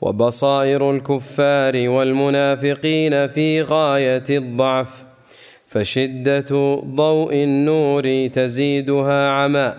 [0.00, 5.04] وبصائر الكفار والمنافقين في غاية الضعف
[5.66, 9.74] فشدة ضوء النور تزيدها عمى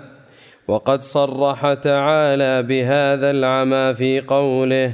[0.68, 4.93] وقد صرح تعالى بهذا العمى في قوله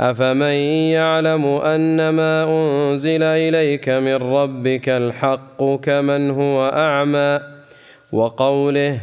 [0.00, 0.56] أفمن
[0.92, 7.40] يعلم أن ما أنزل إليك من ربك الحق كمن هو أعمى؟
[8.12, 9.00] وقوله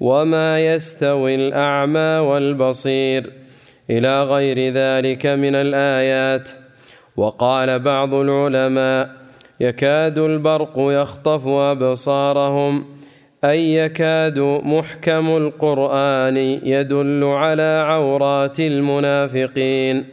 [0.00, 3.43] وما يستوي الأعمى والبصير.
[3.90, 6.50] إلى غير ذلك من الآيات.
[7.16, 9.16] وقال بعض العلماء
[9.60, 12.84] يكاد البرق يخطف أبصارهم
[13.44, 20.06] أي يكاد محكم القرآن يدل على عورات المنافقين.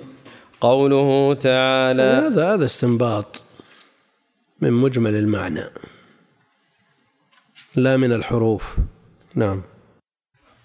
[0.62, 3.42] قوله تعالى هذا هذا استنباط
[4.62, 5.64] من مجمل المعنى
[7.76, 8.78] لا من الحروف.
[9.36, 9.62] نعم.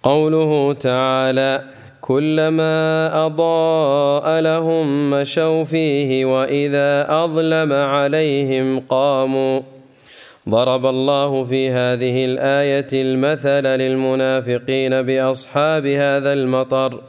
[0.03, 1.76] قوله تعالى
[2.07, 9.61] كلما أضاء لهم مشوا فيه وإذا أظلم عليهم قاموا.
[10.49, 17.01] ضرب الله في هذه الآية المثل للمنافقين بأصحاب هذا المطر.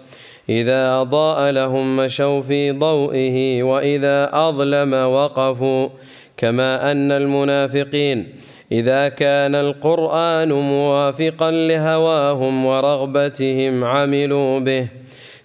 [0.49, 5.89] إذا أضاء لهم مشوا في ضوئه وإذا أظلم وقفوا.
[6.37, 8.27] كما أن المنافقين
[8.71, 14.87] إذا كان القرآن موافقا لهواهم ورغبتهم عملوا به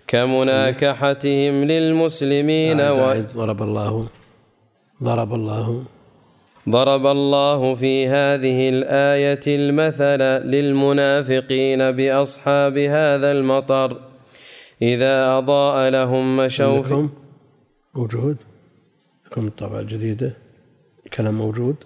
[0.07, 3.15] كمناكحتهم للمسلمين و...
[3.37, 4.07] ضرب الله
[5.03, 5.85] ضرب الله
[6.69, 10.23] ضرب الله في هذه الآية المثل
[10.55, 13.97] للمنافقين بأصحاب هذا المطر.
[14.83, 17.09] إذا أضاء لهم مشوا في
[17.95, 18.37] موجود
[19.27, 20.37] لكم الطبعة الجديدة
[21.15, 21.77] كلام موجود.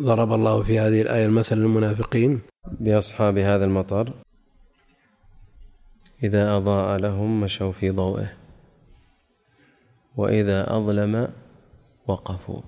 [0.00, 2.40] ضرب الله في هذه الآية المثل للمنافقين.
[2.80, 4.12] بأصحاب هذا المطر
[6.22, 8.32] إذا أضاء لهم مشوا في ضوئه
[10.16, 11.28] وإذا أظلم
[12.06, 12.60] وقفوا.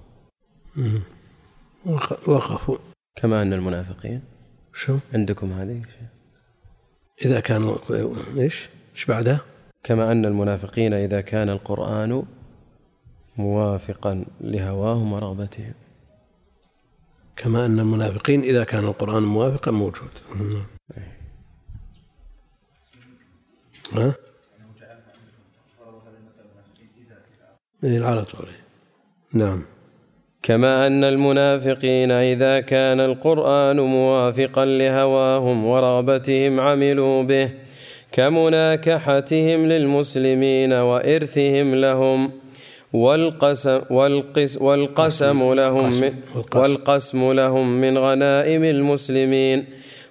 [2.26, 2.78] وقفوا.
[3.16, 4.22] كما أن المنافقين.
[4.74, 5.82] شو؟ عندكم هذه؟
[7.24, 7.76] إذا كان
[8.36, 9.40] إيش؟ إيش بعدها
[9.82, 12.22] كما أن المنافقين إذا كان القرآن
[13.36, 15.74] موافقا لهواهم ورغبتهم.
[17.36, 20.10] كما أن المنافقين إذا كان القرآن موافقا موجود.
[23.92, 24.14] ها؟
[27.84, 28.48] إيه على طول.
[29.32, 29.62] نعم.
[30.42, 37.50] كما أن المنافقين إذا كان القرآن موافقا لهواهم ورغبتهم عملوا به
[38.12, 42.30] كمناكحتهم للمسلمين وإرثهم لهم.
[42.96, 46.12] والقسم, والقس والقسم لهم من
[46.54, 47.32] والقسم.
[47.32, 49.64] لهم من غنائم المسلمين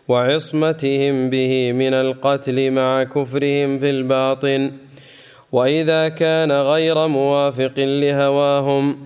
[0.07, 4.71] وعصمتهم به من القتل مع كفرهم في الباطن.
[5.51, 8.97] وإذا كان غير موافق لهواهم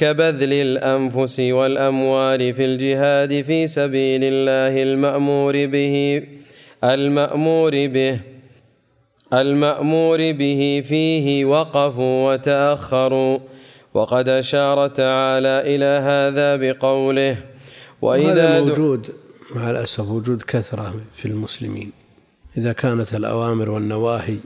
[0.00, 6.22] كبذل الأنفس والأموال في الجهاد في سبيل الله المأمور به
[6.84, 8.37] المأمور به.
[9.32, 13.38] المأمور به فيه وقفوا وتأخروا.
[13.94, 17.44] وقد أشار تعالى إلى هذا بقوله
[18.02, 19.06] وإذا موجود
[19.54, 21.92] مع الأسف وجود كثرة في المسلمين.
[22.56, 24.38] إذا كانت الأوامر والنواهي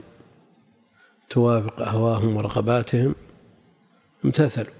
[1.29, 3.15] توافق أهواهم ورغباتهم
[4.25, 4.73] امتثلوا.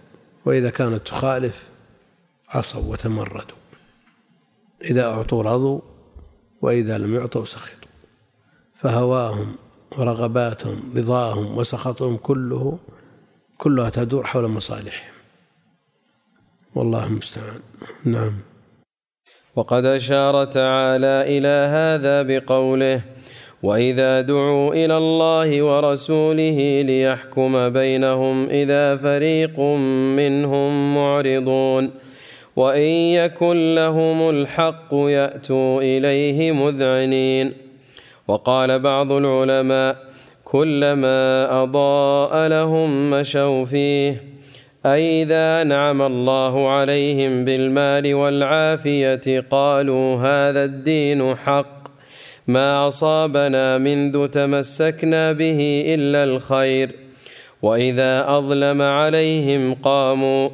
[0.46, 1.64] وإذا كانت تخالف
[2.50, 3.58] عصوا وتمردوا.
[4.82, 5.82] إذا أعطوا رضوا
[6.62, 7.92] وإذا لم يعطوا سخطوا.
[8.82, 9.56] فهواهم
[9.98, 12.78] ورغباتهم رضاهم وسخطهم كله
[13.58, 15.14] كلها تدور حول مصالحهم.
[16.76, 17.60] والله المستعان.
[18.06, 18.34] نعم.
[19.56, 23.02] وقد أشار تعالى إلى هذا بقوله
[23.64, 29.60] وإذا دعوا إلى الله ورسوله ليحكم بينهم إذا فريق
[30.20, 31.92] منهم معرضون.
[32.56, 37.63] وإن يكن لهم الحق يأتوا إليه مذعنين.
[38.28, 39.96] وقال بعض العلماء
[40.46, 44.24] كلما أضاء لهم مشوا فيه
[44.86, 51.84] أي إذا انعم الله عليهم بالمال والعافية قالوا هذا الدين حق
[52.48, 56.92] ما أصابنا منذ تمسكنا به إلا الخير
[57.62, 60.50] وإذا أظلم عليهم قاموا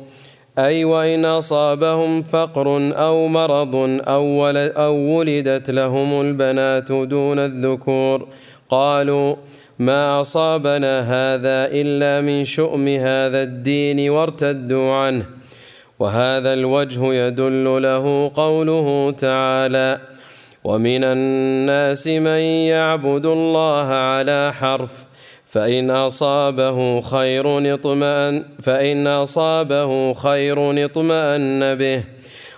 [0.66, 3.76] أي وإن أصابهم فقر أو مرض
[4.08, 8.28] أو, أو ولدت لهم البنات دون الذكور.
[8.70, 9.36] قالوا
[9.80, 15.26] ما أصابنا هذا إلا من شؤم هذا الدين وارتدوا عنه.
[16.00, 20.00] وهذا الوجه يدل له قوله تعالى
[20.64, 22.42] ومن الناس من
[22.72, 25.09] يعبد الله على حرف
[25.50, 32.04] فإن أصابه خير اطمأن فإن أصابه خير اطمأن به.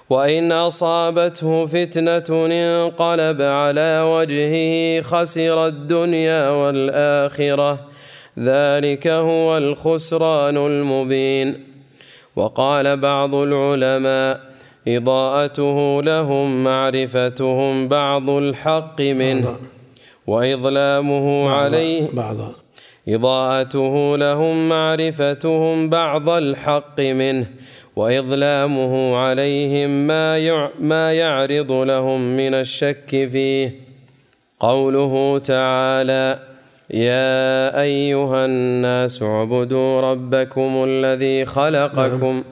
[0.10, 7.80] وإن أصابته فتنة انقلب على وجهه خسر الدنيا والآخرة.
[8.40, 11.66] ذلك هو الخسران المبين.
[12.36, 14.40] وقال بعض العلماء
[14.88, 19.60] إضاءته لهم معرفتهم بعض الحق منه.
[20.28, 22.61] وإظلامه عليه بعض
[23.08, 27.48] إضاءته لهم معرفتهم بعض الحق منه
[27.96, 33.76] وإظلامه عليهم ما ما يعرض لهم من الشك فيه
[34.60, 36.40] قوله تعالى
[36.90, 42.44] يا أيها الناس اعبدوا ربكم الذي خلقكم.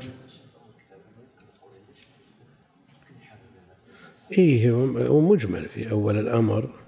[4.38, 4.72] إيه
[5.08, 6.79] هو مجمل في أول الأمر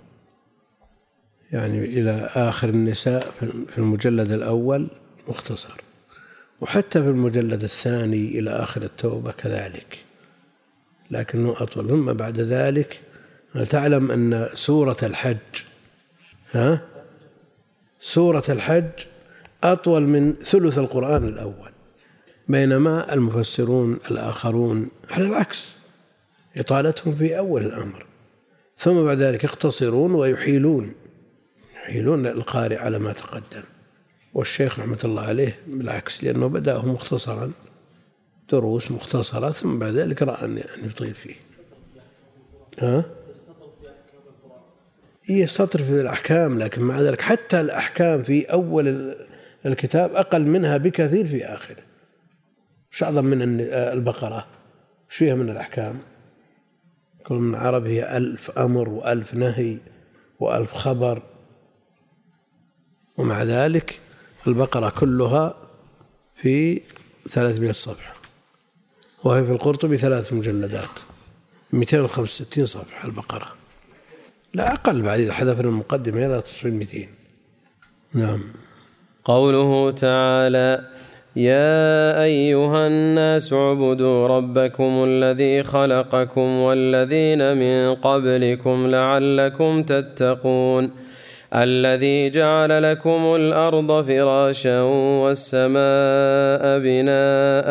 [1.52, 4.88] يعني إلى آخر النساء في المجلد الأول
[5.28, 5.82] مختصر.
[6.62, 9.98] وحتى في المجلد الثاني إلى آخر التوبة كذلك.
[11.12, 11.90] لكنه أطول.
[11.90, 13.02] ثم بعد ذلك
[13.56, 15.38] هل تعلم أن سورة الحج
[16.52, 16.82] ها؟
[18.00, 18.90] سورة الحج
[19.64, 21.72] أطول من ثلث القرآن الأول
[22.48, 25.72] بينما المفسرون الآخرون على العكس
[26.58, 28.06] إطالتهم في أول الأمر.
[28.78, 30.94] ثم بعد ذلك يقتصرون ويحيلون.
[31.84, 33.64] يحيلون القارئ على ما تقدم.
[34.34, 37.52] والشيخ رحمة الله عليه بالعكس لأنه بدأه مختصرا
[38.52, 41.36] دروس مختصرة ثم بعد ذلك رأى أن يطيل فيه.
[42.80, 43.06] ها؟
[45.30, 49.16] يستطر في الأحكام لكن مع ذلك حتى الأحكام في أول
[49.66, 51.84] الكتاب أقل منها بكثير في آخره
[52.92, 54.48] مش أعظم من البقرة
[55.10, 56.00] إيش فيها من الأحكام.
[57.24, 59.78] كل من عرب هي ألف أمر وألف نهي
[60.40, 61.22] وألف خبر.
[63.22, 64.00] ومع ذلك
[64.48, 65.56] البقرة كلها
[66.36, 66.82] في
[67.30, 68.14] ثلاثمائة صفحة.
[69.24, 70.90] وهي في القرطبي ثلاث مجلدات
[71.74, 73.48] 265 صفحة البقرة.
[74.54, 77.08] لا أقل بعد إذا حذفنا المقدمة لا تصل 200
[78.14, 78.40] نعم.
[79.26, 80.88] قوله تعالى
[81.36, 91.11] يا أيها الناس اعبدوا ربكم الذي خلقكم والذين من قبلكم لعلكم تتقون.
[91.56, 94.82] الذي جعل لكم الأرض فراشا
[95.24, 97.70] والسماء بناء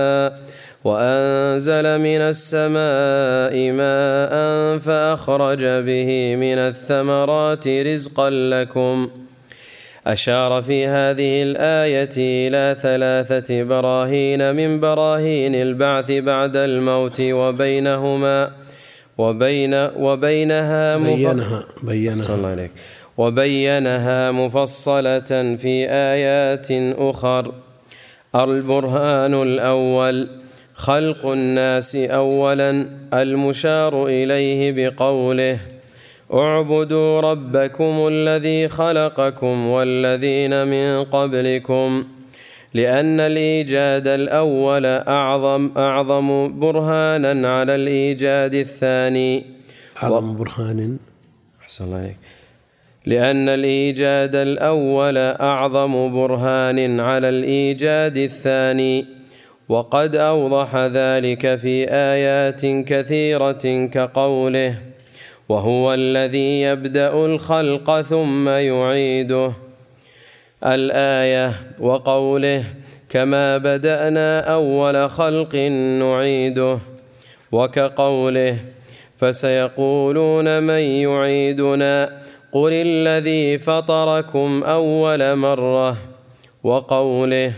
[0.84, 4.32] وأنزل من السماء ماء
[4.78, 9.10] فأخرج به من الثمرات رزقا لكم.
[10.06, 18.50] أشار في هذه الآية إلى ثلاثة براهين من براهين البعث بعد الموت وبينهما
[19.18, 22.16] وبين وبينها بينها بينها.
[22.16, 22.70] صلى الله عليك.
[23.20, 25.30] وبينها مفصلة
[25.62, 25.74] في
[26.12, 26.68] آيات
[27.10, 27.52] أخر.
[28.34, 30.28] البرهان الأول
[30.74, 32.70] خلق الناس أولا
[33.14, 35.58] المشار إليه بقوله
[36.34, 42.04] اعبدوا ربكم الذي خلقكم والذين من قبلكم
[42.74, 49.44] لأن الإيجاد الأول أعظم أعظم برهانا على الإيجاد الثاني.
[50.02, 50.98] أعظم برهان
[51.62, 52.29] أحسن الله عليك.
[53.06, 59.06] لأن الإيجاد الأول أعظم برهان على الإيجاد الثاني
[59.68, 64.74] وقد أوضح ذلك في آيات كثيرة كقوله
[65.48, 69.52] وهو الذي يبدأ الخلق ثم يعيده
[70.66, 72.64] الآية وقوله
[73.08, 75.54] كما بدأنا أول خلق
[76.00, 76.78] نعيده
[77.52, 78.56] وكقوله
[79.16, 82.19] فسيقولون من يعيدنا
[82.52, 85.96] قل الذي فطركم اول مره
[86.64, 87.52] وقوله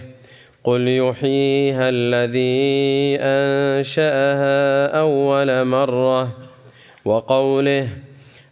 [0.65, 6.29] قل يحييها الذي انشاها اول مره
[7.05, 7.89] وقوله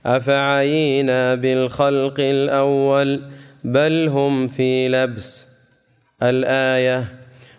[0.07, 3.23] افعينا بالخلق الأول
[3.65, 5.47] بل هم في لبس
[6.23, 7.05] الايه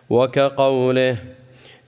[0.09, 1.17] وكقوله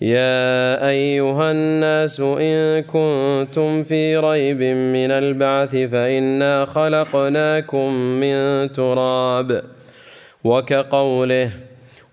[0.03, 9.63] يا أيها الناس إن كنتم في ريب من البعث فإنا خلقناكم من تراب
[10.43, 11.49] وكقوله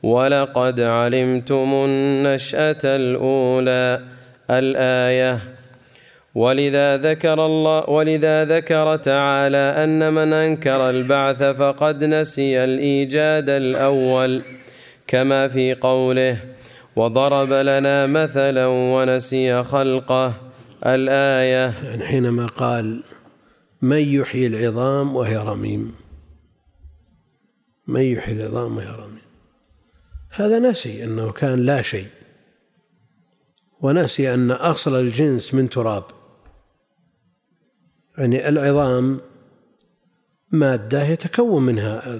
[0.02, 4.00] ولقد علمتم النشأة الأولى
[4.50, 5.38] الآية
[6.34, 14.42] ولذا ذكر الله ولذا ذكر تعالى أن من أنكر البعث فقد نسي الإيجاد الأول
[15.06, 16.36] كما في قوله
[16.96, 20.50] وضرب لنا مثلا ونسي خلقه.
[20.86, 23.02] الآية يعني حينما قال
[23.82, 25.94] من يحيي العظام وهي رميم
[27.86, 29.22] من يحيي العظام وهي رميم
[30.30, 32.12] هذا نسي أنه كان لا شيء
[33.80, 36.04] ونسي أن أصل الجنس من تراب.
[38.18, 39.20] يعني العظام
[40.52, 42.18] مادة يتكون منها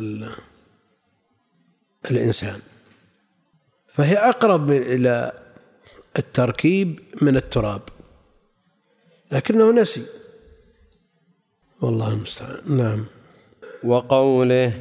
[2.10, 2.60] الإنسان.
[4.00, 5.32] فهي أقرب إلى
[6.18, 7.80] التركيب من التراب.
[9.32, 10.02] لكنه نسي.
[11.80, 12.76] والله المستعان.
[12.76, 13.06] نعم.
[13.84, 14.72] وقوله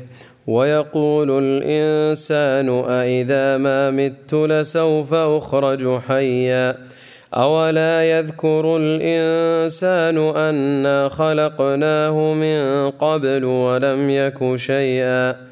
[0.47, 6.87] ويقول الإنسان أإذا ما مت لسوف أخرج حيا.
[7.33, 15.48] أولا يذكر الإنسان أنا خلقناه من قبل ولم يك شيئا.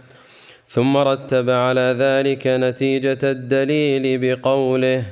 [0.68, 5.04] ثم رتب على ذلك نتيجة الدليل بقوله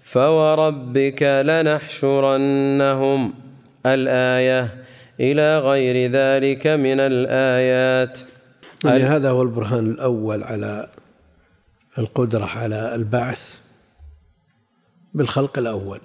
[0.00, 3.34] فوربك لنحشرنهم
[3.86, 4.84] الآية
[5.20, 8.18] إلى غير ذلك من الآيات.
[8.84, 10.88] يعني هذا هو البرهان الأول على
[11.98, 13.58] القدرة على البعث
[15.14, 16.00] بالخلق الأول.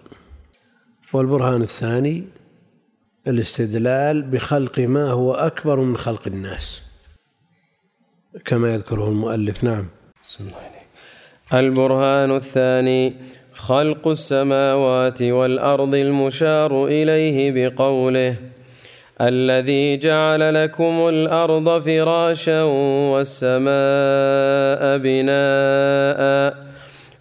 [1.14, 2.24] والبرهان الثاني
[3.28, 6.87] الاستدلال بخلق ما هو أكبر من خلق الناس.
[8.45, 9.63] كما يذكره المؤلف.
[9.63, 9.88] نعم.
[11.53, 13.13] البرهان الثاني
[13.53, 18.36] خلق السماوات والأرض المشار إليه بقوله
[19.21, 22.63] الذي جعل لكم الأرض فراشا
[23.11, 23.67] والسماء
[24.97, 26.55] بناء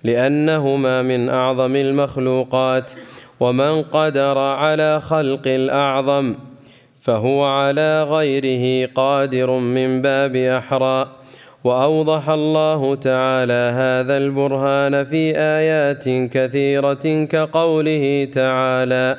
[0.04, 2.92] لأنهما من أعظم المخلوقات
[3.40, 6.34] ومن قدر على خلق الأعظم
[7.07, 11.09] فهو على غيره قادر من باب أحرى.
[11.64, 19.18] وأوضح الله تعالى هذا البرهان في آيات كثيرة كقوله تعالى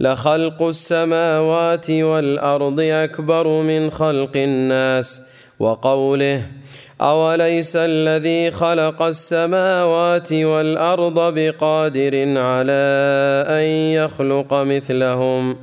[0.00, 5.22] لخلق السماوات والأرض أكبر من خلق الناس.
[5.58, 6.42] وقوله
[7.00, 12.84] أوليس الذي خلق السماوات والأرض بقادر على
[13.48, 13.64] أن
[14.00, 15.56] يخلق مثلهم؟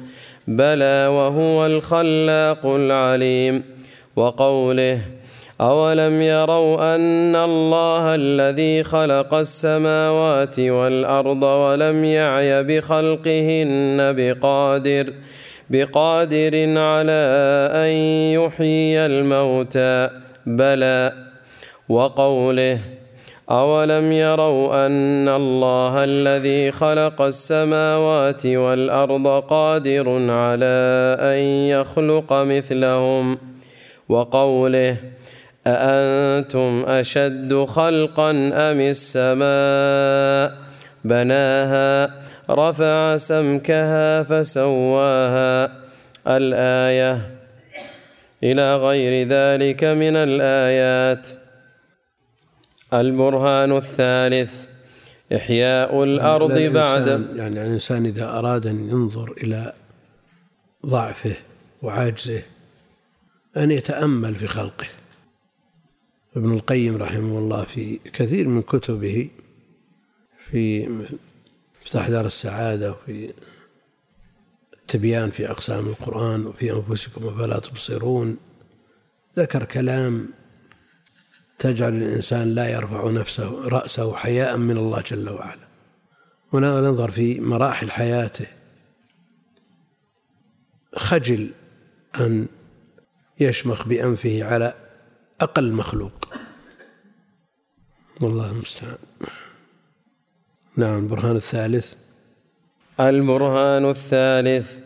[0.48, 3.64] بلى وهو الخلاق العليم.
[4.16, 5.00] وقوله
[5.62, 15.14] أولم يروا أن الله الذي خلق السماوات والأرض ولم يعي بخلقهن بقادر
[15.70, 17.24] بقادر على
[17.74, 17.90] أن
[18.34, 20.10] يحيي الموتى.
[20.46, 21.14] بلى.
[21.90, 22.80] وقوله
[23.50, 33.38] أولم يروا أن الله الذي خلق السماوات والأرض قادر على أن يخلق مثلهم
[34.10, 34.98] وقوله
[35.68, 40.58] أأنتم أشد خلقا أم السماء
[41.04, 42.12] بناها
[42.50, 45.72] رفع سمكها فسواها
[46.28, 47.18] الآية
[48.44, 51.43] إلى غير ذلك من الآيات
[52.94, 54.66] البرهان الثالث
[55.36, 57.08] إحياء الأرض يعني بعد.
[57.36, 59.74] يعني الإنسان إذا أراد أن ينظر إلى
[60.86, 61.36] ضعفه
[61.82, 62.44] وعاجزه
[63.58, 64.88] أن يتأمل في خلقه.
[66.36, 69.30] ابن القيم رحمه الله في كثير من كتبه
[70.52, 70.88] في
[71.82, 73.34] مفتاح دار السعادة وفي
[74.74, 78.38] التبيان في أقسام القرآن وفي أنفسكم أفلا تبصرون
[79.38, 80.30] ذكر كلام
[81.60, 85.68] تجعل الإنسان لا يرفع نفسه رأسه حياء من الله جل وعلا.
[86.54, 88.46] هنا ننظر في مراحل حياته.
[90.96, 91.54] خجل
[92.20, 92.48] أن
[93.40, 94.74] يشمخ بأنفه على
[95.42, 96.34] أقل مخلوق.
[98.24, 98.98] والله المستعان.
[100.78, 101.94] نعم البرهان الثالث.
[103.00, 104.78] البرهان الثالث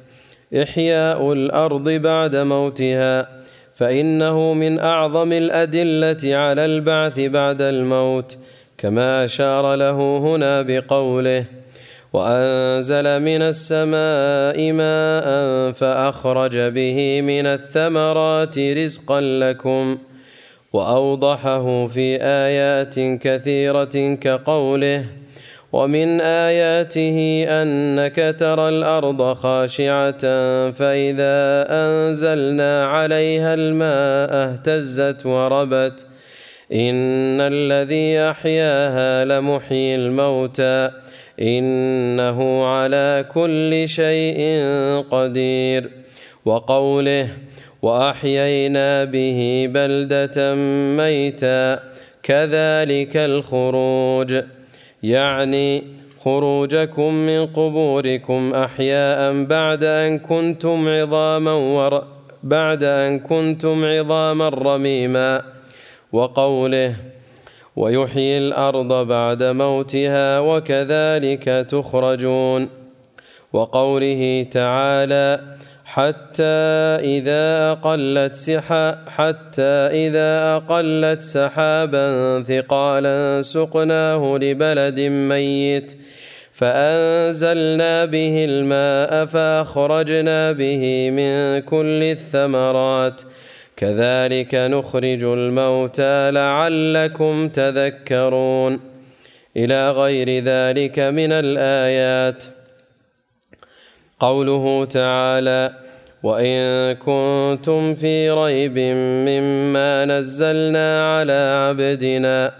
[0.53, 3.36] إحياء الأرض بعد موتها.
[3.77, 8.37] فإنه من أعظم الأدلة على البعث بعد الموت
[8.77, 11.45] كما أشار له هنا بقوله
[12.13, 15.27] وأنزل من السماء ماء
[15.71, 19.97] فأخرج به من الثمرات رزقا لكم
[20.73, 25.05] وأوضحه في آيات كثيرة كقوله
[25.73, 30.21] ومن آياته أنك ترى الأرض خاشعة
[30.71, 36.05] فإذا أنزلنا عليها الماء اهتزت وربت
[36.73, 40.89] إن الذي أحياها لمحيي الموتى
[41.41, 44.63] إنه على كل شيء
[45.11, 45.89] قدير
[46.45, 47.29] وقوله
[47.81, 50.55] وأحيينا به بلدة
[50.97, 51.79] ميتا
[52.23, 54.41] كذلك الخروج
[55.07, 55.83] يعني
[56.19, 62.03] خروجكم من قبوركم أحياء بعد أن كنتم عظاما ور
[62.43, 65.41] بعد أن كنتم عظاما رميما.
[66.11, 66.95] وقوله
[67.75, 72.69] ويحيي الأرض بعد موتها وكذلك تخرجون.
[73.53, 75.56] وقوله تعالى
[75.89, 76.43] حتى
[77.17, 79.77] إذا أقلت سحا حتى
[80.07, 85.97] إذا أقلت سحابا ثقالا سقناه لبلد ميت
[86.51, 93.21] فأنزلنا به الماء فأخرجنا به من كل الثمرات.
[93.77, 98.79] كذلك نخرج الموتى لعلكم تذكرون.
[99.57, 102.56] إلى غير ذلك من الآيات.
[104.19, 105.73] قوله تعالى
[106.23, 108.77] وإن كنتم في ريب
[109.27, 112.53] مما نزلنا على عبدنا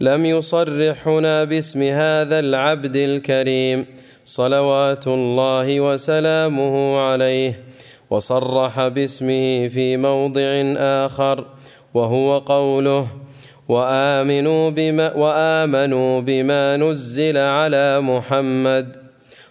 [0.00, 3.86] لم يصرح هنا باسم هذا العبد الكريم
[4.24, 7.60] صلوات الله وسلامه عليه
[8.10, 11.44] وصرح باسمه في موضع آخر
[11.94, 13.06] وهو قوله
[13.68, 19.05] وآمنوا بما, وآمنوا بما نزل على محمد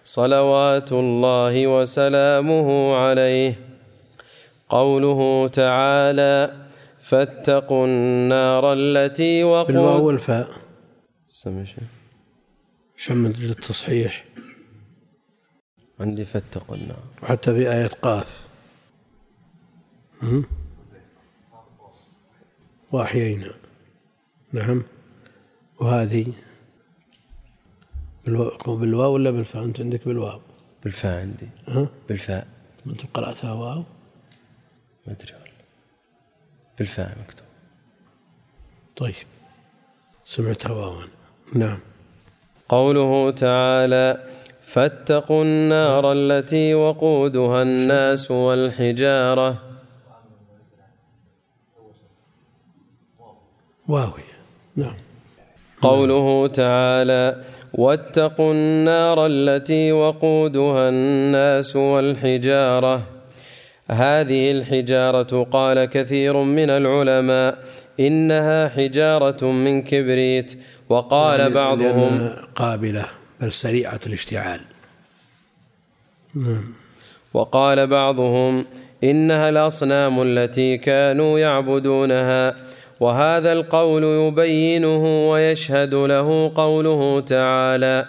[0.06, 3.60] صلوات الله وسلامه عليه.
[4.68, 6.66] قوله تعالى
[7.00, 9.66] فاتقوا النار التي وقود.
[9.66, 10.48] بالواو والفاء.
[11.28, 11.84] سمع شيء؟
[12.96, 14.24] شم التصحيح.
[16.00, 17.02] عندي فاتقوا النار.
[17.22, 18.46] وحتى في آية قاف.
[22.92, 23.54] وأحيينا.
[24.52, 24.82] نعم.
[25.80, 26.26] وهذه
[28.26, 30.40] بالواو ولا بالفاء؟ أنت عندك بالواو.
[30.84, 31.48] بالفاء عندي.
[31.68, 32.46] ها؟ بالفاء.
[32.86, 33.84] أنت قرأتها واو؟
[35.06, 35.50] ما أدري والله.
[36.78, 37.46] بالفاء مكتوب.
[38.96, 39.14] طيب.
[40.24, 41.00] سمعتها واو
[41.54, 41.78] نعم.
[42.68, 44.28] قوله تعالى
[44.62, 49.62] فاتقوا النار التي وقودها الناس والحجارة.
[53.88, 54.36] واوية
[54.76, 54.96] نعم.
[55.82, 63.02] قوله تعالى واتقوا النار التي وقودها الناس والحجارة.
[63.90, 67.58] هذه الحجارة قال كثير من العلماء
[68.00, 70.58] إنها حجارة من كبريت
[70.88, 73.06] وقال بعضهم قابلة
[73.40, 74.60] بل سريعة الاشتعال.
[76.34, 76.74] نعم.
[77.34, 78.64] وقال بعضهم
[79.04, 82.65] إنها الأصنام التي كانوا يعبدونها
[83.00, 88.06] وهذا القول يبينه ويشهد له قوله تعالى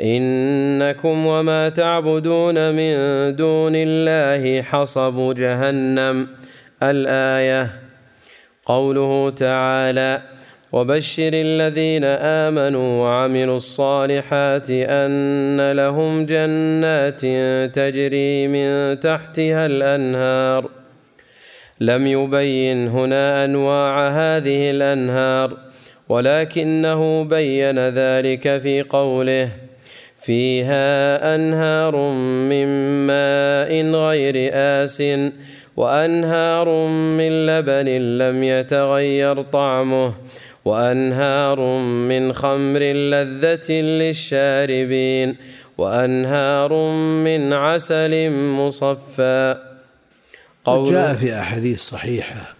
[0.00, 2.92] إنكم وما تعبدون من
[3.36, 6.28] دون الله حصب جهنم.
[6.82, 7.70] الآية
[8.64, 10.22] قوله تعالى
[10.72, 17.20] وبشر الذين آمنوا وعملوا الصالحات أن لهم جنات
[17.74, 20.75] تجري من تحتها الأنهار.
[21.80, 25.56] لم يبين هنا أنواع هذه الأنهار
[26.08, 29.48] ولكنه بين ذلك في قوله
[30.20, 31.96] فيها أنهار
[32.50, 32.66] من
[33.06, 35.02] ماء غير آس
[35.76, 40.12] وأنهار من لبن لم يتغير طعمه
[40.64, 45.36] وأنهار من خمر لذة للشاربين
[45.78, 46.90] وأنهار
[47.24, 49.65] من عسل مصفى.
[50.66, 52.54] قول جاء في أحاديث صحيحة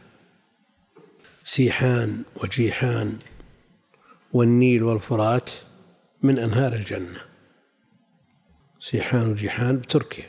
[1.45, 3.19] سيحان وجيحان
[4.33, 5.51] والنيل والفرات
[6.23, 7.21] من أنهار الجنة.
[8.81, 10.29] سيحان وجيحان بتركيا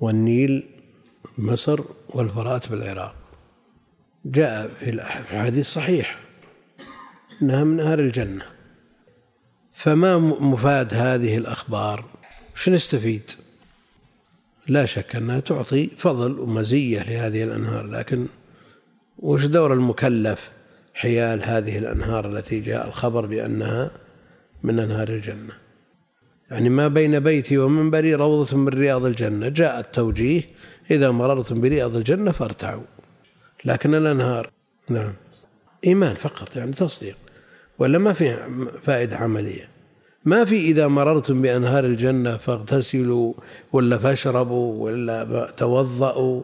[0.00, 0.68] والنيل
[1.38, 3.14] مصر والفرات بالعراق.
[4.24, 6.18] جاء في الحديث صحيح
[7.42, 8.44] إنها من أهل الجنة.
[9.72, 12.04] فما مفاد هذه الأخبار؟
[12.54, 13.30] شو نستفيد
[14.68, 18.26] لا شك أنها تعطي فضل ومزية لهذه الأنهار لكن
[19.18, 20.50] وش دور المكلف
[20.94, 23.90] حيال هذه الأنهار التي جاء الخبر بأنها
[24.62, 25.52] من أنهار الجنة؟
[26.50, 29.48] يعني ما بين بيتي ومنبري روضة من رياض الجنة.
[29.48, 30.42] جاء التوجيه
[30.90, 32.82] إذا مررتم برياض الجنة فارتعوا.
[33.64, 34.50] لكن الأنهار
[34.88, 35.12] نعم.
[35.86, 37.16] إيمان فقط يعني تصديق.
[37.78, 38.36] ولا ما في
[38.82, 39.75] فائدة عملية؟
[40.26, 43.34] ما في إذا مررتم بأنهار الجنة فاغتسلوا
[43.72, 46.42] ولا فاشربوا ولا توضأوا.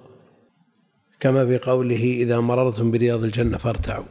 [1.20, 4.04] كما في قوله إذا مررتم برياض الجنة فارتعوا.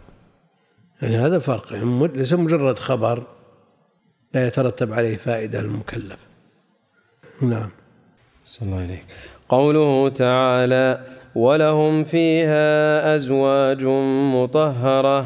[1.02, 1.74] يعني هذا فرق.
[1.74, 3.24] يعني ليس مجرد خبر
[4.34, 6.20] لا يترتب عليه فائدة للمكلف
[7.42, 7.70] نعم.
[8.46, 9.06] صلى الله عليك
[9.50, 11.06] قوله تعالى
[11.36, 13.84] ولهم فيها أزواج
[14.36, 15.26] مطهرة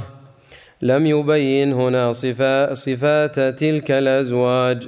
[0.81, 4.87] لم يبين هنا صفا صفات تلك الأزواج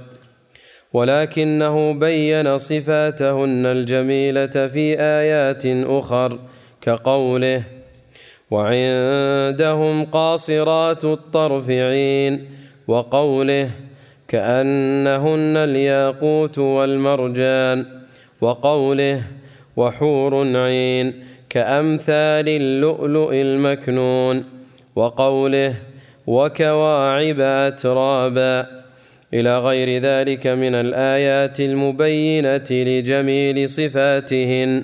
[0.93, 6.39] ولكنه بين صفاتهن الجميلة في آيات أخر
[6.81, 7.63] كقوله
[8.51, 12.49] وعندهم قاصرات الطرف عين
[12.87, 13.69] وقوله
[14.27, 17.85] كأنهن الياقوت والمرجان
[18.41, 19.21] وقوله
[19.77, 21.13] وحور عين
[21.49, 24.56] كأمثال اللؤلؤ المكنون
[24.97, 25.73] وقوله
[26.27, 28.67] وكواعب أترابا
[29.33, 34.83] إلى غير ذلك من الآيات المبينة لجميل صفاتهن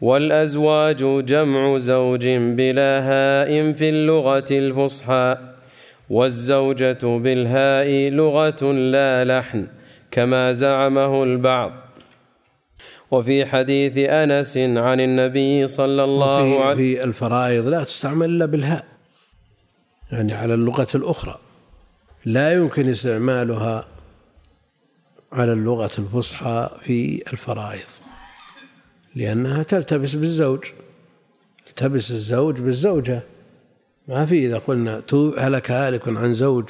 [0.00, 5.36] والأزواج جمع زوج بلا هاء في اللغة الفصحى
[6.10, 9.66] والزوجة بالهاء لغة لا لحن
[10.10, 11.72] كما زعمه البعض
[13.10, 18.97] وفي حديث أنس عن النبي صلى الله عليه في الفرائض لا تستعمل إلا بالهاء.
[20.12, 21.38] يعني على اللغة الأخرى.
[22.24, 23.88] لا يمكن استعمالها
[25.32, 27.88] على اللغة الفصحى في الفرائض
[29.14, 30.64] لأنها تلتبس بالزوج
[31.66, 33.22] تلتبس الزوج بالزوجة.
[34.08, 35.02] ما في إذا قلنا
[35.38, 36.68] هلك هالك عن زوج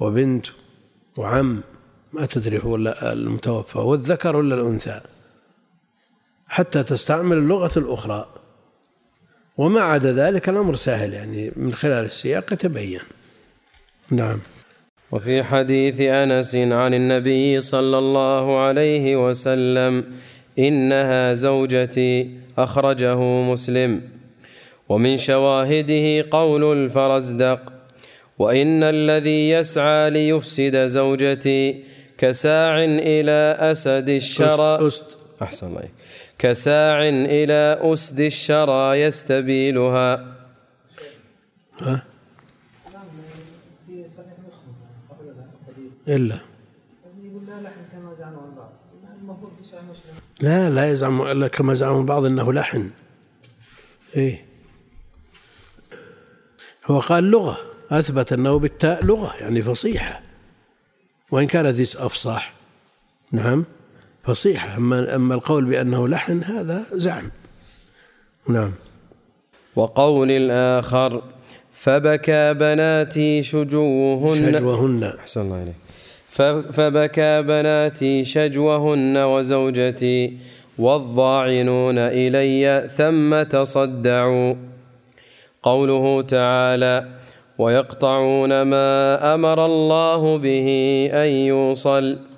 [0.00, 0.46] وبنت
[1.16, 1.60] وعم
[2.12, 5.00] ما تدري هو المتوفى والذكر ولا الأنثى.
[6.46, 8.41] حتى تستعمل اللغة الأخرى.
[9.58, 13.00] وما عدا ذلك الأمر سهل يعني من خلال السياق يتبين.
[14.10, 14.38] نعم.
[15.12, 20.04] وفي حديث أنس عن النبي صلى الله عليه وسلم
[20.58, 24.00] إنها زوجتي أخرجه مسلم.
[24.88, 27.72] ومن شواهده قول الفرزدق
[28.38, 31.84] وإن الذي يسعى ليفسد زوجتي
[32.18, 34.90] كساع إلى أسد الشرى.
[35.42, 35.88] أحسن الله
[36.42, 40.36] كساع إلى أسد الشرى يستبيلها.
[41.80, 42.02] ها؟
[46.08, 46.38] إلا.
[50.40, 52.90] لا لا يزعم إلا كما زعم البعض أنه لحن.
[54.16, 54.44] إيه.
[56.86, 57.58] هو قال لغة.
[57.90, 60.22] أثبت أنه بالتاء لغة يعني فصيحة.
[61.30, 62.52] وإن كانت أفصاح.
[63.32, 63.64] نعم.
[64.24, 64.76] فصيحة.
[64.76, 67.30] أما أما القول بأنه لحن هذا زعم.
[68.48, 68.70] نعم.
[69.76, 71.22] وقول الآخر
[71.72, 74.58] فبكى بناتي شجوهن.
[74.58, 75.04] شجوهن.
[75.04, 75.74] أحسن الله إليك.
[76.72, 80.38] فبكى بناتي شجوهن وزوجتي
[80.78, 84.54] والضاعنون إلي ثم تصدعوا.
[85.62, 87.08] قوله تعالى
[87.58, 90.68] ويقطعون ما أمر الله به
[91.12, 92.31] أن يوصل.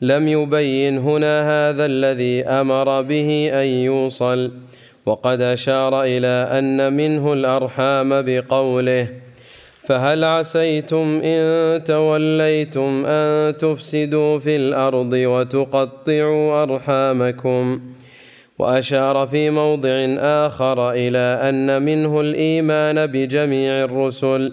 [0.00, 4.52] لم يبين هنا هذا الذي أمر به أن يوصل
[5.06, 9.08] وقد أشار إلى أن منه الأرحام بقوله
[9.82, 17.80] فهل عسيتم إن توليتم أن تفسدوا في الأرض وتقطعوا أرحامكم؟
[18.58, 24.52] وأشار في موضع آخر إلى أن منه الإيمان بجميع الرسل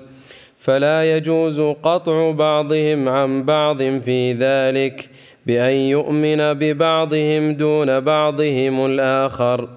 [0.57, 5.09] فلا يجوز قطع بعضهم عن بعض في ذلك.
[5.47, 9.67] بأن يؤمن ببعضهم دون بعضهم الآخر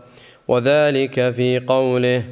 [0.48, 2.22] وذلك في قوله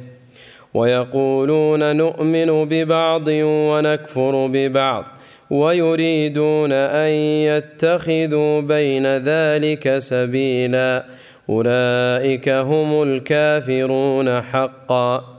[0.73, 5.05] ويقولون نؤمن ببعض ونكفر ببعض
[5.49, 7.09] ويريدون أن
[7.49, 11.05] يتخذوا بين ذلك سبيلا
[11.49, 15.35] أولئك هم الكافرون حقا.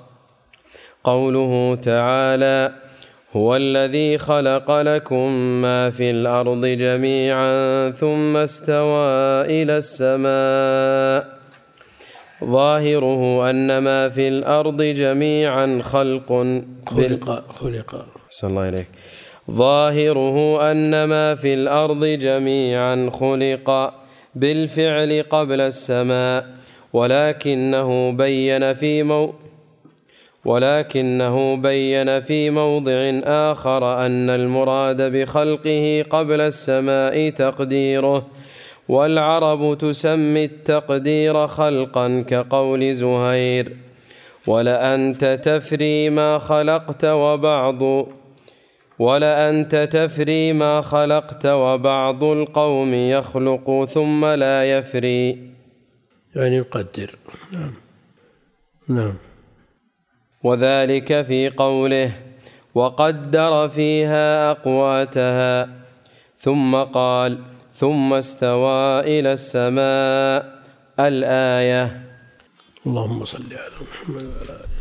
[1.05, 2.73] قوله تعالى
[3.37, 5.33] هو الذي خلق لكم
[5.63, 9.09] ما في الأرض جميعا ثم استوى
[9.45, 11.37] إلى السماء.
[12.45, 16.29] ظاهره أن ما في الأرض جميعا خلق
[16.87, 18.07] خلق خلق.
[18.31, 18.87] صلى الله إليك
[19.51, 23.95] ظاهره أن ما في الأرض جميعا خلق
[24.35, 26.47] بالفعل قبل السماء
[26.93, 29.35] ولكنه بين في مو
[30.47, 38.27] ولكنه بين في موضع آخر أن المراد بخلقه قبل السماء تقديره
[38.89, 43.77] والعرب تسمي التقدير خلقا كقول زهير.
[44.47, 47.83] ولأنت تفري ما خلقت وبعض
[48.99, 55.51] ولأنت تفري ما خلقت وبعض القوم يخلق ثم لا يفري.
[56.37, 57.11] يعني يقدر.
[57.53, 57.75] نعم.
[58.89, 59.15] نعم.
[60.43, 62.11] وذلك في قوله
[62.75, 65.69] وقدر فيها أقواتها
[66.39, 67.39] ثم قال
[67.75, 70.63] ثم استوى إلى السماء
[71.01, 72.03] الآية.
[72.87, 74.76] اللهم صل على محمد وعلى آله